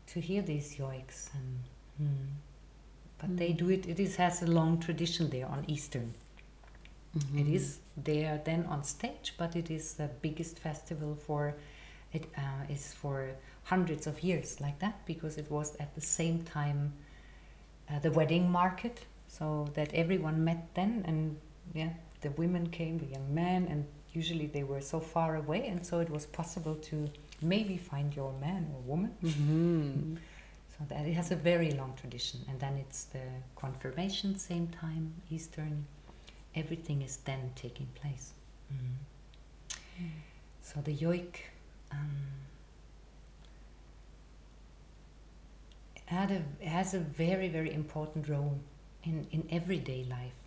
[0.07, 1.29] to hear these yoiks.
[1.33, 1.59] And,
[1.97, 2.27] hmm.
[3.17, 3.57] But they Mm.
[3.57, 6.13] do it, it is, has a long tradition there on Eastern.
[7.15, 7.53] It Mhm.
[7.55, 11.55] is there then on stage, but it is the biggest festival for
[12.11, 16.43] it uh, is for hundreds of years like that because it was at the same
[16.43, 16.93] time
[17.89, 21.37] uh, the wedding market, so that everyone met then, and
[21.73, 21.89] yeah,
[22.21, 25.99] the women came, the young men, and usually they were so far away, and so
[25.99, 27.09] it was possible to
[27.41, 29.11] maybe find your man or woman.
[29.23, 30.17] Mhm.
[30.77, 33.21] So that it has a very long tradition, and then it's the
[33.55, 35.85] confirmation, same time, Eastern.
[36.53, 38.33] Everything is then taking place.
[38.73, 40.09] Mhm.
[40.61, 41.35] So the yoik
[41.91, 42.17] um,
[46.05, 48.59] had a has a very very important role
[49.03, 50.39] in in everyday life,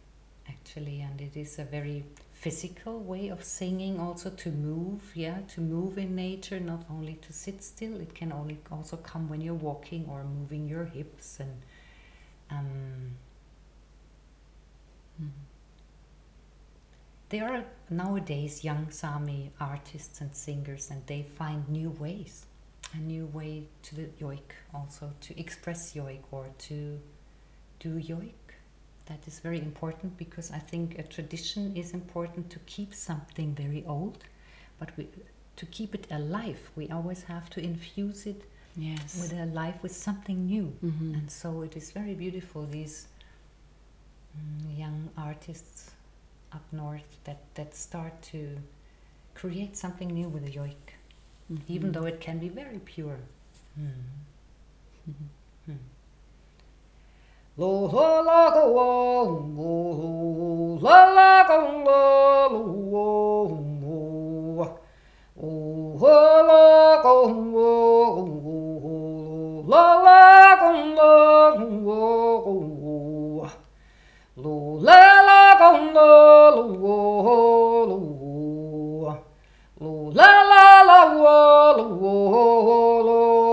[0.48, 2.05] actually, and it is a very
[2.40, 7.33] physical way of singing, also to move, yeah, to move in nature, not only to
[7.33, 8.01] sit still.
[8.01, 11.62] It can only also come when you're walking or moving your hips and.
[12.51, 13.16] Um,
[15.20, 15.31] Mhm.
[17.31, 22.46] There are nowadays young Sami artists and singers, and they find new ways,
[22.94, 27.01] a new way to the yoik also to express yoik or to
[27.81, 28.47] do yoik.
[29.09, 33.83] That is very important because I think a tradition is important to keep something very
[33.87, 34.18] old,
[34.79, 35.09] but we,
[35.57, 38.42] to keep it alive, we always have to infuse it
[38.77, 39.18] Yes.
[39.21, 40.66] with a life with something new.
[40.83, 41.14] Mhm.
[41.14, 43.09] And so it is very beautiful, these
[44.37, 45.90] mm, young artists
[46.53, 48.59] up north that, that start to
[49.35, 50.87] create something new with the yoik,
[51.68, 51.95] even Mhm.
[51.95, 53.18] though it can be very pure.
[57.59, 57.64] Mm.
[57.64, 57.66] Mhm.
[57.66, 57.88] Mm.
[57.88, 58.86] Lo la la go wo
[59.56, 62.02] wo la la go la
[62.52, 62.61] lo
[62.92, 63.06] wo
[63.82, 64.66] wo
[65.40, 66.02] o
[66.48, 67.14] la go
[67.54, 67.70] wo
[68.46, 70.20] wo la la
[70.61, 71.11] go la
[71.86, 72.00] wo
[72.82, 73.48] wo
[74.36, 74.54] lo
[74.86, 76.09] la la go la
[76.54, 76.96] lo wo
[77.90, 77.98] lo
[79.80, 81.36] lo la la la wo
[81.76, 82.14] lo wo
[83.02, 83.47] lo lo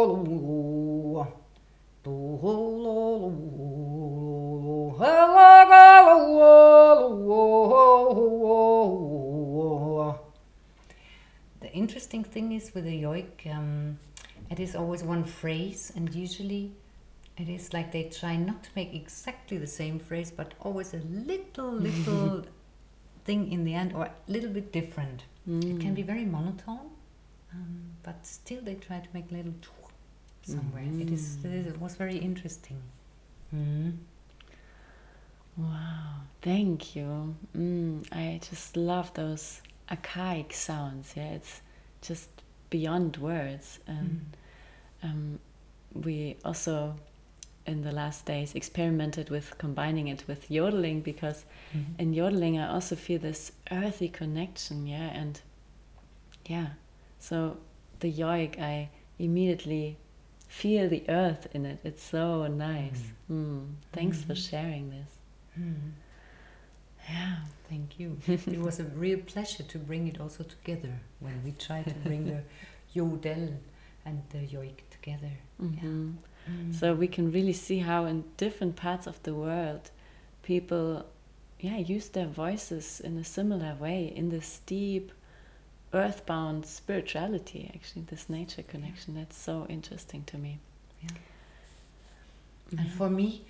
[11.61, 13.99] The interesting thing is with the yoik, um,
[14.49, 16.71] it is always one phrase, and usually
[17.37, 21.01] it is like they try not to make exactly the same phrase, but always a
[21.09, 22.45] little, little
[23.25, 25.25] thing in the end, or a little bit different.
[25.47, 26.89] It can be very monotone,
[27.53, 29.53] um, but still they try to make a little
[30.43, 30.83] somewhere.
[30.99, 31.37] It is.
[31.43, 32.81] It was very interesting.
[33.53, 33.97] Mm.
[35.57, 36.21] Wow.
[36.41, 37.35] Thank you.
[37.55, 41.13] Mm, I just love those archaic sounds.
[41.15, 41.61] Yeah, it's
[42.01, 42.29] just
[42.69, 43.79] beyond words.
[43.87, 44.33] And
[45.01, 45.07] Mm.
[45.09, 45.39] um,
[45.93, 46.95] we also,
[47.65, 51.99] in the last days, experimented with combining it with yodeling because Mhm.
[51.99, 54.85] in yodeling I also feel this earthy connection.
[54.87, 55.41] Yeah, and
[56.47, 56.73] yeah,
[57.19, 57.57] so
[58.01, 59.97] the yoik, I immediately
[60.47, 61.79] feel the earth in it.
[61.83, 63.11] It's so nice.
[63.31, 63.75] Mm.
[63.93, 64.49] Thanks for Mhm.
[64.49, 65.14] sharing this.
[65.59, 65.91] Mm.
[67.09, 67.35] Yeah.
[67.69, 68.17] Thank you.
[68.27, 72.25] it was a real pleasure to bring it also together when we tried to bring
[72.25, 72.43] the
[72.93, 73.49] yodel
[74.05, 75.31] and the yoik together.
[75.61, 76.13] Mhm.
[76.49, 76.73] Mm.
[76.75, 79.89] So we can really see how in different parts of the world
[80.43, 81.05] people
[81.59, 85.11] yeah use their voices in a similar way in this deep
[85.93, 90.59] earthbound spirituality actually this nature connection that's so interesting to me
[91.01, 91.17] Yeah.
[92.77, 92.97] And Mhm.
[92.97, 93.45] for me,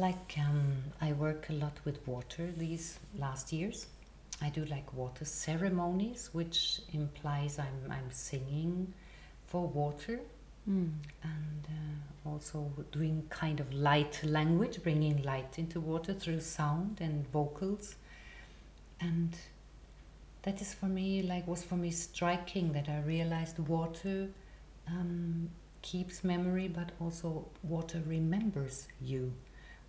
[0.00, 3.86] like um, I work a lot with water these last years.
[4.42, 8.94] I do like water ceremonies, which implies I'm I'm singing
[9.46, 10.20] for water
[10.68, 10.90] Mm.
[11.22, 17.26] and uh, also doing kind of light language, bringing light into water through sound and
[17.32, 17.96] vocals.
[19.00, 19.34] And
[20.42, 24.28] that is for me like was for me striking that I realized water
[24.86, 25.48] um,
[25.82, 29.32] keeps memory, but also water remembers you.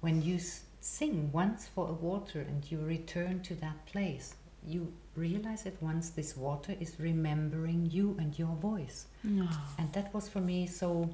[0.02, 0.39] When you
[0.80, 4.36] sing once for a water and you return to that place,
[4.66, 9.06] you realize at once this water is remembering you and your voice.
[9.26, 9.49] Oh.
[9.78, 11.10] And that was for me so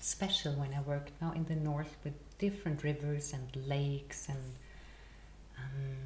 [0.00, 4.38] special when I worked now in the north with different rivers and lakes and
[5.58, 5.96] um,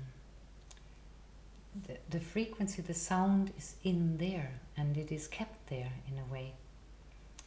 [1.87, 6.33] the, the frequency, the sound is in there and it is kept there in a
[6.33, 6.55] way.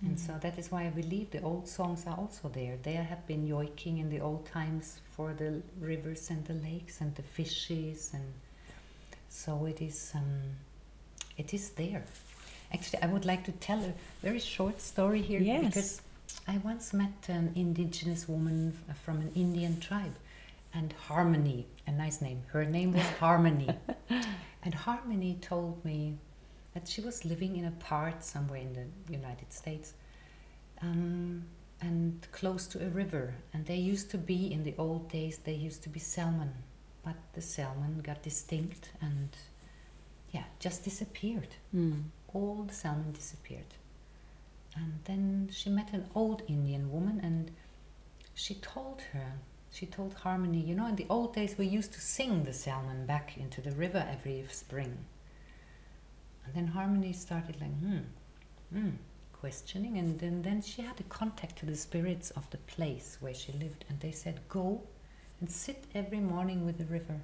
[0.06, 2.78] And so that is why I believe the old songs are also there.
[2.84, 7.16] There have been yoiking in the old times for the rivers and the lakes and
[7.16, 8.26] the fishes and
[9.30, 10.42] so it is um,
[11.38, 12.04] it is there.
[12.74, 15.66] Actually, I would like to tell a very short story here Yes.
[15.66, 16.02] because
[16.48, 18.74] I once met an indigenous woman
[19.04, 20.16] from an Indian tribe,
[20.74, 22.42] and Harmony, a nice name.
[22.48, 23.70] Her name was Harmony,
[24.64, 26.18] and Harmony told me
[26.74, 29.94] that she was living in a part somewhere in the United States,
[30.82, 31.46] um,
[31.82, 33.36] and close to a river.
[33.54, 35.40] And they used to be in the old days.
[35.40, 36.54] They used to be salmon,
[37.04, 39.30] but the salmon got distinct and
[40.32, 42.04] yeah, just disappeared Mm.
[42.34, 43.76] all the salmon disappeared.
[44.76, 47.52] And then she met an old Indian woman and
[48.34, 49.34] she told her,
[49.72, 53.06] she told Harmony, you know, in the old days we used to sing the salmon
[53.06, 55.06] back into the river every spring.
[56.46, 58.00] And then Harmony started like, hmm,
[58.72, 58.90] hmm,
[59.34, 59.98] questioning.
[59.98, 63.52] And then, then she had a contact to the spirits of the place where she
[63.54, 63.86] lived.
[63.90, 64.82] And they said, go
[65.40, 67.22] and sit every morning with the river.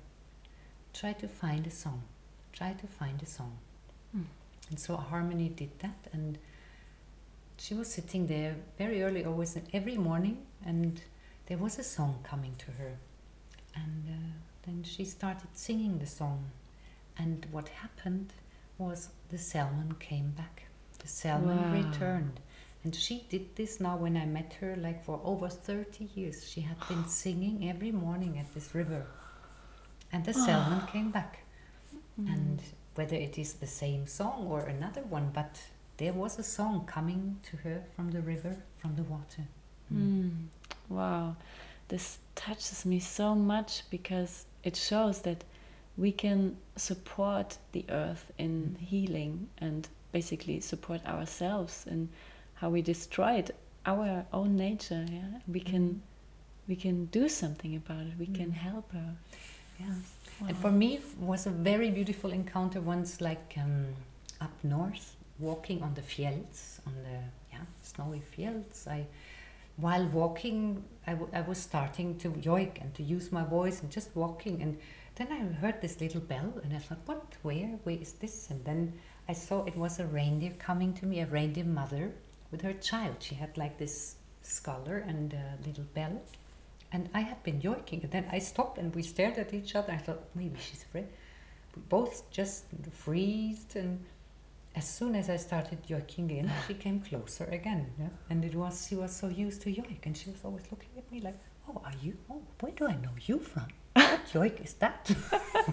[0.94, 2.04] Try to find a song.
[2.54, 3.58] Try to find a song.
[4.70, 6.38] And so Harmony did that, and
[7.58, 11.02] she was sitting there very early, always every morning, and
[11.48, 12.98] there was a song coming to her.
[13.76, 14.32] And uh,
[14.66, 16.52] then she started singing the song,
[17.18, 18.34] and what happened
[18.80, 20.64] was the salmon came back.
[21.00, 21.72] The salmon Wow.
[21.72, 22.40] returned.
[22.84, 26.50] And she did this now when I met her, like for over 30 years.
[26.50, 29.06] She had been singing every morning at this river.
[30.12, 31.40] And the salmon came back
[32.18, 32.62] and
[32.96, 35.62] whether it is the same song or another one, but
[35.98, 39.44] there was a song coming to her from the river, from the water.
[39.94, 40.48] Mm.
[40.90, 41.36] Wow,
[41.88, 45.44] this touches me so much because it shows that
[46.00, 52.10] we can support the earth in healing and basically support ourselves in
[52.56, 53.52] how we destroyed
[53.86, 55.06] our own nature.
[55.12, 56.02] Yeah, we can
[56.68, 58.14] we can do something about it.
[58.20, 58.54] We can Mm.
[58.70, 59.16] help her.
[59.80, 59.96] Yeah.
[60.42, 60.48] Wow.
[60.50, 63.88] And for me, it was a very beautiful encounter once, like um,
[64.40, 67.18] up north, walking on the fields, on the
[67.52, 68.88] yeah snowy fields.
[68.88, 69.06] I,
[69.78, 73.90] while walking, I, w- I was starting to yoik and to use my voice and
[73.92, 74.62] just walking.
[74.62, 74.78] And
[75.20, 77.36] then I heard this little bell, and I thought, what?
[77.42, 77.78] Where?
[77.84, 78.50] Where is this?
[78.50, 78.94] And then
[79.28, 82.14] I saw it was a reindeer coming to me, a reindeer mother
[82.52, 83.18] with her child.
[83.20, 86.22] She had like this scholar and a little bell.
[86.92, 89.92] And I had been yoiking, and then I stopped and we stared at each other.
[89.92, 91.08] I thought, maybe she's afraid.
[91.76, 94.06] We both just freezed, and
[94.74, 97.92] as soon as I started yoiking again, she came closer again.
[98.00, 98.08] Yeah.
[98.30, 101.12] And it was, she was so used to yoik, and she was always looking at
[101.12, 102.18] me like, oh, are you?
[102.32, 103.68] Oh, where do I know you from?
[103.94, 105.10] What yoik is that?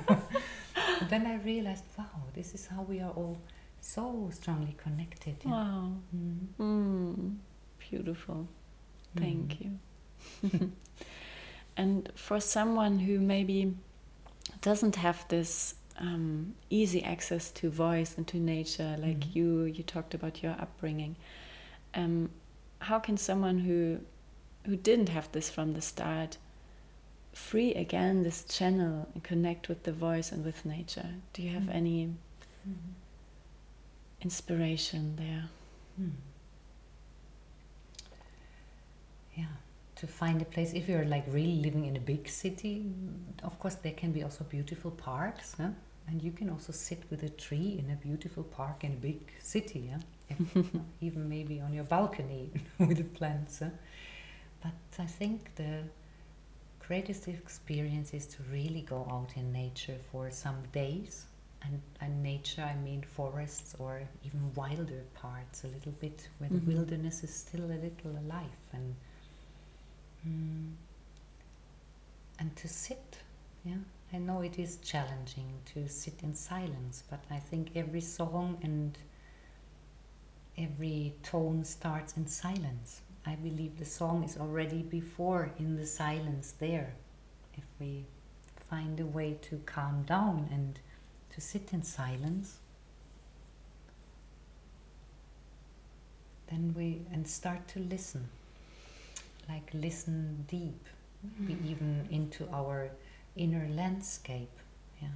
[1.09, 2.05] then I realized, wow,
[2.35, 3.39] this is how we are all
[3.81, 5.37] so strongly connected.
[5.45, 5.51] yeah.
[5.53, 6.47] Wow, Mm.
[6.59, 7.37] mm.
[7.79, 8.49] beautiful.
[9.17, 9.61] Thank Mm.
[9.61, 10.73] you.
[11.77, 13.75] and for someone who maybe
[14.63, 19.35] doesn't have this um, easy access to voice and to nature like Mhm.
[19.35, 21.17] you you talked about your upbringing
[21.95, 22.31] um,
[22.81, 24.01] how can someone who
[24.67, 26.37] who didn't have this from the start
[27.37, 31.65] free again this channel and connect with the voice and with nature do you have
[31.69, 31.75] Mm.
[31.81, 31.99] any
[32.69, 32.95] Mhm.
[34.23, 35.49] inspiration there
[35.97, 36.11] Hmm.
[39.35, 39.47] Yeah,
[39.97, 40.73] to find a place.
[40.75, 44.23] If you're like really living in a big city, mm, of course there can be
[44.23, 45.71] also beautiful parks, huh?
[46.09, 49.21] and you can also sit with a tree in a beautiful park in a big
[49.41, 49.99] city, yeah?
[50.29, 50.39] If,
[51.01, 53.59] even maybe on your balcony with the plants.
[53.61, 53.71] Huh?
[54.63, 55.83] But I think the
[56.87, 61.27] greatest experience is to really go out in nature for some days.
[61.63, 66.61] And, and nature, I mean forests or even wilder parts, a little bit where Mhm.
[66.65, 68.95] the wilderness is still a little alive, and
[70.27, 70.75] mm,
[72.39, 73.19] and to sit.
[73.65, 73.79] Yeah,
[74.13, 78.97] I know it is challenging to sit in silence, but I think every song and
[80.57, 83.03] every tone starts in silence.
[83.27, 86.95] I believe the song is already before in the silence there.
[87.55, 88.05] If we
[88.71, 90.79] find a way to calm down and
[91.35, 92.59] to sit in silence,
[96.49, 98.29] then we and start to listen,
[99.49, 100.85] like listen deep,
[101.39, 101.71] maybe mm-hmm.
[101.71, 102.91] even into our
[103.35, 104.57] inner landscape.
[105.03, 105.09] Yeah.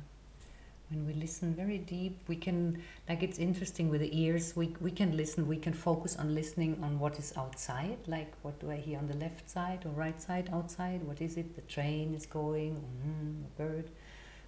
[0.90, 4.90] When we listen very deep, we can, like it's interesting with the ears, we, we
[4.90, 8.76] can listen, we can focus on listening on what is outside, like what do I
[8.76, 12.26] hear on the left side or right side outside, what is it, the train is
[12.26, 13.90] going, mm, a bird.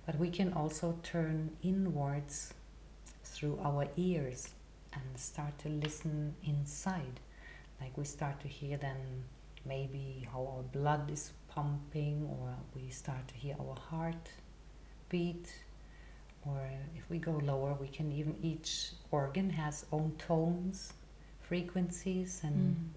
[0.05, 2.53] But we can also turn inwards
[3.23, 4.49] through our ears
[4.95, 7.21] and start to listen inside.
[7.81, 9.25] Like we start to hear then
[9.65, 14.29] maybe how our blood is pumping, or we start to hear our heart
[15.09, 15.47] beat.
[16.47, 16.61] Or
[16.97, 20.93] if we go lower, we can even each organ has own tones,
[21.41, 22.89] frequencies, and Mm.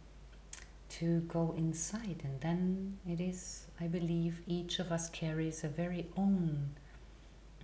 [0.89, 2.21] to go inside.
[2.23, 6.75] And then it is, I believe, each of us carries a very own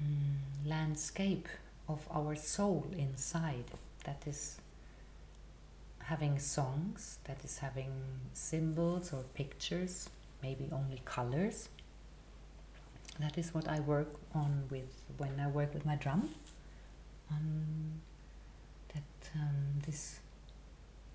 [0.01, 1.47] mm, landscape
[1.87, 3.65] of our soul inside
[4.05, 4.59] that is
[5.99, 7.91] having songs, that is having
[8.33, 10.09] symbols or pictures,
[10.43, 11.69] maybe only colors.
[13.21, 16.29] That is what I work on with when I work with my drum.
[17.29, 18.01] Um,
[18.93, 20.19] that um, this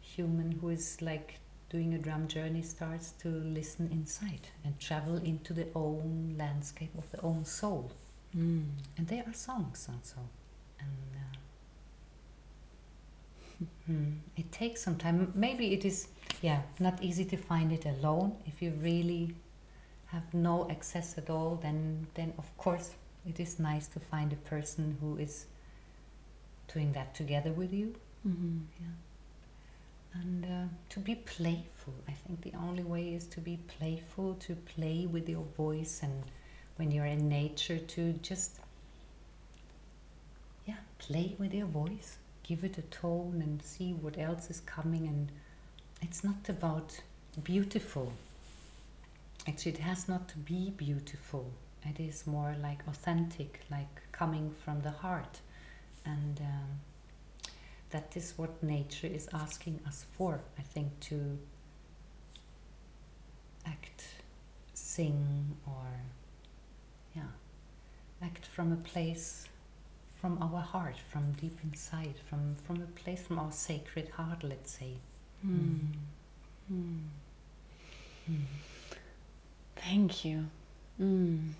[0.00, 5.52] human who is like doing a drum journey starts to listen inside and travel into
[5.52, 7.90] the own landscape of the own soul.
[8.36, 8.66] Mm.
[8.96, 10.20] And there are songs also.
[10.78, 11.16] And
[13.60, 15.32] uh, hmm, it takes some time.
[15.34, 16.08] Maybe it is,
[16.40, 18.36] yeah, not easy to find it alone.
[18.46, 19.34] If you really
[20.16, 22.88] have no access at all, then then of course
[23.30, 25.46] it is nice to find a person who is
[26.72, 27.88] doing that together with you.
[28.26, 28.60] Mhm.
[28.80, 28.94] Yeah.
[30.20, 31.94] And uh, to be playful.
[32.08, 36.22] I think the only way is to be playful, to play with your voice, and
[36.76, 38.52] when you're in nature, to just,
[40.66, 42.16] yeah, play with your voice,
[42.48, 45.06] give it a tone, and see what else is coming.
[45.06, 45.30] And
[46.00, 46.98] it's not about
[47.44, 48.12] beautiful.
[49.48, 51.52] Actually, it has not to be beautiful.
[51.84, 55.40] It is more like authentic, like coming from the heart.
[56.04, 56.80] And um,
[57.90, 61.38] that is what nature is asking us for, I think, to
[63.64, 64.04] act,
[64.74, 65.86] sing, or
[67.14, 67.22] yeah,
[68.20, 69.48] act from a place
[70.20, 74.72] from our heart, from deep inside, from, from a place from our sacred heart, let's
[74.72, 74.94] say.
[75.46, 75.78] Mm.
[76.72, 77.02] Mm.
[79.88, 80.46] Thank you.
[81.00, 81.52] Mm.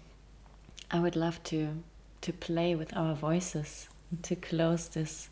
[0.91, 1.83] I would love to
[2.22, 3.89] to play with our voices
[4.22, 5.29] to close this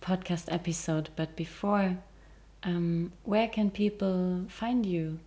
[0.00, 1.08] podcast episode.
[1.16, 1.96] But before,
[2.62, 5.18] um, where can people find you?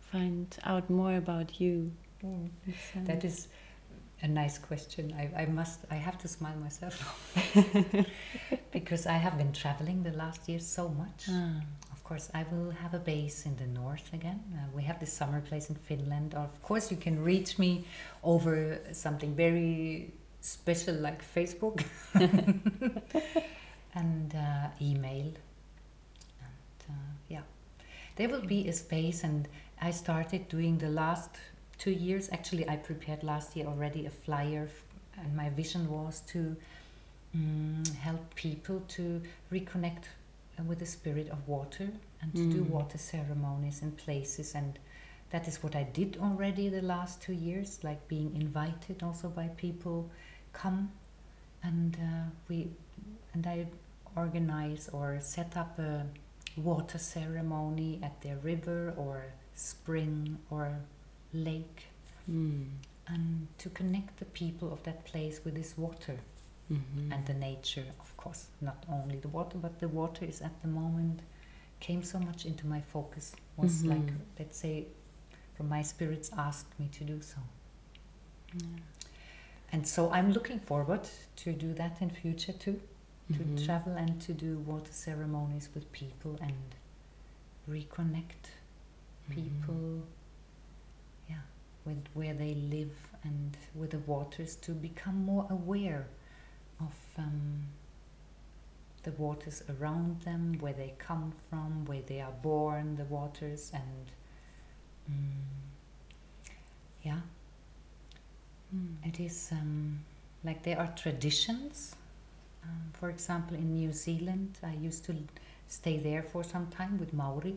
[0.00, 1.92] Find out more about you.
[3.04, 3.48] That is
[4.22, 5.12] a nice question.
[5.18, 6.94] I, I must, I have to smile myself
[8.72, 11.26] because I have been traveling the last year so much.
[11.28, 11.60] Ah.
[12.12, 14.42] Of course, I will have a base in the north again.
[14.54, 16.34] Uh, we have this summer place in Finland.
[16.34, 17.86] Of course, you can reach me
[18.22, 21.82] over something very special like Facebook
[23.94, 25.32] and uh, email.
[26.44, 27.44] And uh, yeah,
[28.16, 29.48] there will be a space, and
[29.80, 31.30] I started doing the last
[31.78, 32.28] two years.
[32.30, 34.68] Actually, I prepared last year already a flyer,
[35.16, 36.56] and my vision was to
[37.34, 40.04] mm, help people to reconnect
[40.66, 41.88] with the spirit of water
[42.20, 42.70] and to do Mm.
[42.70, 44.78] water ceremonies in places and
[45.30, 49.48] that is what I did already the last two years, like being invited also by
[49.48, 50.10] people,
[50.52, 50.90] come,
[51.62, 52.68] and uh, we,
[53.32, 53.66] and I
[54.14, 56.06] organize or set up a
[56.56, 59.24] water ceremony at their river or
[59.54, 60.80] spring or
[61.32, 61.86] lake,
[62.30, 62.68] Mm.
[63.08, 66.18] and to connect the people of that place with this water
[66.70, 67.10] Mhm.
[67.10, 70.68] and the nature, of course, not only the water, but the water is at the
[70.68, 71.20] moment
[71.80, 73.34] came so much into my focus.
[73.56, 73.88] Was Mhm.
[73.92, 74.86] like, let's say,
[75.56, 77.40] from my spirits asked me to do so.
[78.54, 78.78] Yeah.
[79.72, 82.80] And so I'm looking forward to do that in future too,
[83.32, 83.64] to Mhm.
[83.64, 86.74] travel and to do water ceremonies with people and
[87.68, 88.44] reconnect
[89.28, 89.34] Mhm.
[89.34, 90.02] people,
[91.28, 91.42] yeah,
[91.84, 96.06] with where they live and with the waters to become more aware
[96.80, 97.68] of um,
[99.04, 104.12] the waters around them, where they come from, where they are born, the waters, and
[105.10, 105.42] mm,
[107.02, 107.20] yeah,
[108.74, 108.96] Mm.
[109.04, 110.00] it is um,
[110.44, 111.94] like there are traditions.
[112.64, 115.16] Um, for example, in New Zealand, I used to
[115.68, 117.56] stay there for some time with Maori.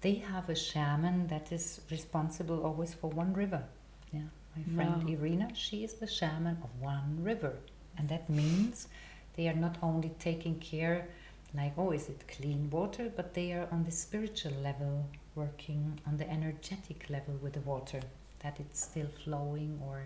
[0.00, 3.64] They have a shaman that is responsible always for one river.
[4.12, 5.08] Yeah, my friend Wow.
[5.08, 7.54] Irina, she is the shaman of one river,
[7.98, 8.88] and that means
[9.36, 11.08] they are not only taking care,
[11.54, 16.16] like oh, is it clean water, but they are on the spiritual level, working on
[16.16, 18.00] the energetic level with the water,
[18.40, 20.02] that it's still flowing or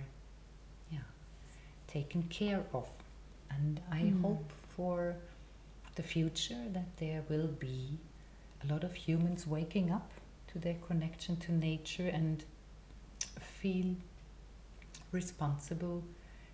[0.90, 0.98] yeah,
[1.86, 2.88] taken care of.
[3.50, 4.20] And I Mm.
[4.22, 5.16] hope for
[5.94, 7.98] the future that there will be
[8.62, 10.10] a lot of humans waking up
[10.48, 12.44] to their connection to nature and
[13.40, 13.96] feel
[15.12, 16.04] responsible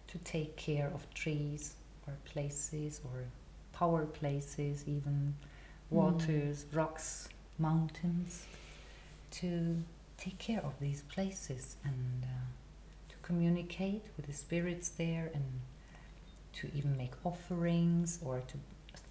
[0.08, 1.74] to take care of trees
[2.06, 3.24] or places or
[3.72, 5.34] power places, even
[5.90, 7.28] waters, rocks,
[7.58, 8.46] mountains,
[9.30, 9.82] to
[10.16, 12.26] take care of these places and uh,
[13.08, 15.44] to communicate with the spirits there and
[16.52, 18.56] to even make offerings or to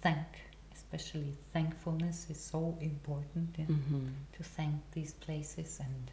[0.00, 0.26] thank,
[0.74, 3.54] especially thankfulness is so important.
[3.58, 4.12] yeah, Mhm.
[4.36, 6.10] To thank these places and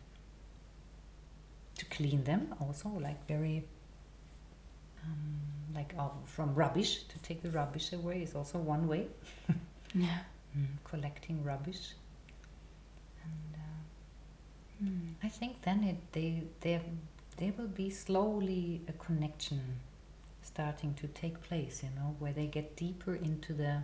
[1.77, 3.63] to clean them also, like very,
[5.05, 5.39] um,
[5.75, 9.07] like uh, from rubbish, to take the rubbish away is also one way.
[9.93, 10.19] Yeah.
[10.57, 11.95] Mm, collecting rubbish.
[13.23, 15.13] And uh, Mm.
[15.21, 16.81] I think then it, they, there,
[17.37, 19.61] there will be slowly a connection
[20.41, 23.83] starting to take place, you know, where they get deeper into the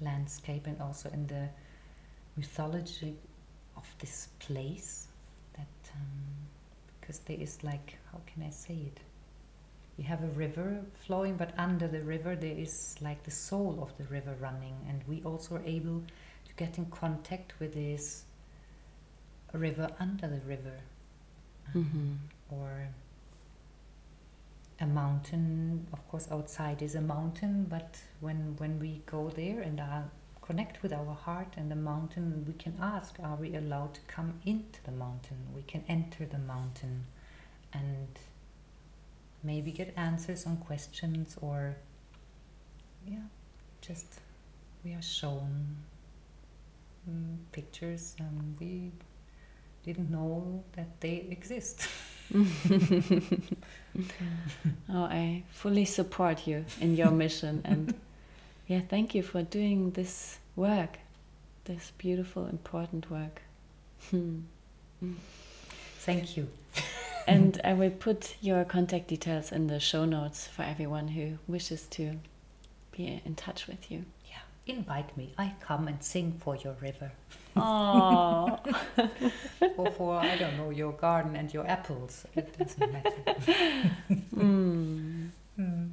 [0.00, 1.48] landscape and also in the
[2.36, 3.16] mythology
[3.76, 5.08] of this place.
[5.54, 6.46] That um,
[7.00, 9.00] because there is like, how can I say it?
[10.02, 13.96] You have a river flowing, but under the river there is like the soul of
[13.98, 16.02] the river running, and we also are able
[16.48, 18.24] to get in contact with this
[19.52, 20.80] river under the river,
[21.68, 22.16] um, Mhm.
[22.58, 22.88] or
[24.80, 25.86] a mountain.
[25.92, 30.82] Of course, outside is a mountain, but when when we go there and are connect
[30.82, 34.82] with our heart and the mountain, we can ask: Are we allowed to come into
[34.82, 35.38] the mountain?
[35.54, 37.06] We can enter the mountain,
[37.72, 38.18] and
[39.42, 41.76] maybe get answers on questions or
[43.06, 43.18] yeah,
[43.80, 44.20] just
[44.84, 45.76] we are shown
[47.08, 48.92] mm, pictures and we
[49.84, 51.88] didn't know that they exist.
[54.88, 57.60] Oh, I fully support you in your mission.
[57.64, 57.94] And
[58.66, 60.98] yeah, thank you for doing this work,
[61.64, 63.42] this beautiful, important work.
[64.10, 64.40] Hmm.
[65.98, 66.48] Thank you.
[67.26, 71.86] And I will put your contact details in the show notes for everyone who wishes
[71.88, 72.18] to
[72.90, 74.04] be in touch with you.
[74.26, 75.34] Yeah, invite me.
[75.38, 77.12] I come and sing for your river,
[77.56, 78.58] Oh,
[79.76, 82.24] or for I don't know your garden and your apples.
[82.34, 83.10] It doesn't matter.
[84.34, 85.28] mm.
[85.58, 85.90] Mm.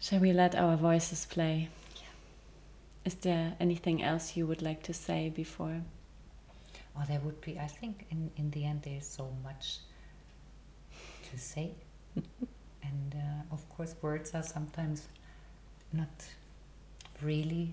[0.00, 1.68] Shall we let our voices play?
[3.04, 5.82] Is there anything else you would like to say before?
[6.98, 7.58] Oh, there would be.
[7.58, 9.78] I think in in the end there's so much
[11.30, 11.70] to say,
[12.82, 15.06] and uh, of course words are sometimes
[15.92, 16.08] not
[17.22, 17.72] really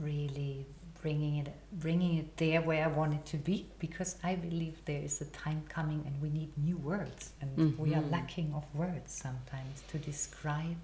[0.00, 0.64] really
[1.02, 5.02] bringing it bringing it there where I want it to be because I believe there
[5.02, 8.10] is a time coming and we need new words and we are Mhm.
[8.10, 10.76] lacking of words sometimes to describe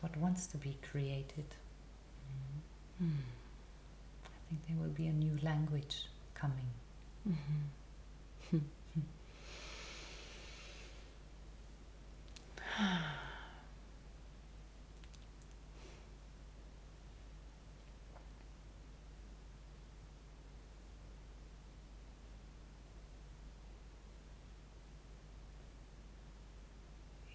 [0.00, 1.54] what wants to be created.
[3.00, 3.06] Mm.
[3.06, 3.16] Mm
[4.50, 6.70] think there will be a new language coming.
[8.52, 8.58] Mm-hmm.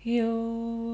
[0.04, 0.85] you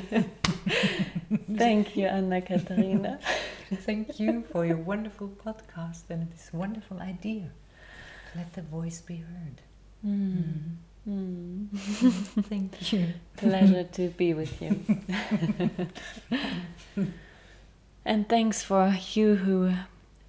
[1.56, 3.18] Thank you, Anna Katharina.
[3.74, 7.50] Thank you for your wonderful podcast and this wonderful idea.
[8.34, 9.62] Let the voice be heard.
[10.06, 10.76] Mm.
[11.08, 11.68] Mm.
[12.48, 13.08] Thank you.
[13.36, 14.84] Pleasure to be with you.
[18.04, 19.74] and thanks for you who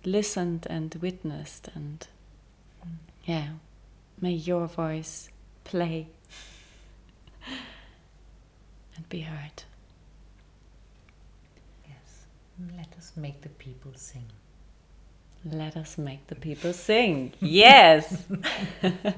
[0.05, 2.07] listened and witnessed and
[3.25, 3.49] yeah,
[4.19, 5.29] may your voice
[5.63, 6.07] play
[8.95, 9.63] and be heard.
[11.87, 12.25] Yes.
[12.77, 14.27] Let us make the people sing.
[15.45, 17.33] Let us make the people sing.
[17.39, 18.25] Yes.
[18.83, 19.15] okay.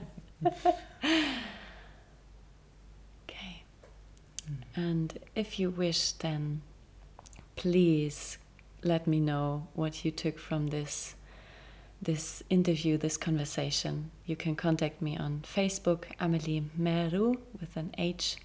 [4.76, 6.62] And if you wish, then
[7.56, 8.38] please
[8.84, 11.16] let me know what you took from this
[12.02, 14.12] this interview, this conversation.
[14.26, 18.38] You can contact me on Facebook, Amelie Meru with an H,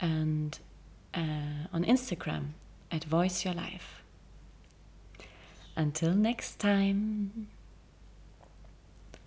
[0.00, 0.58] and
[1.14, 2.50] uh, on Instagram
[2.90, 4.02] at Voice Your Life.
[5.76, 7.48] Until next time.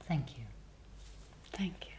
[0.07, 0.43] Thank you.
[1.53, 1.91] Thank you.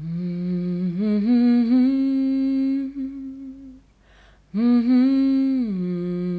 [0.00, 1.18] Mm-hmm.
[4.54, 4.60] Mm-hmm.
[4.60, 6.29] mm-hmm.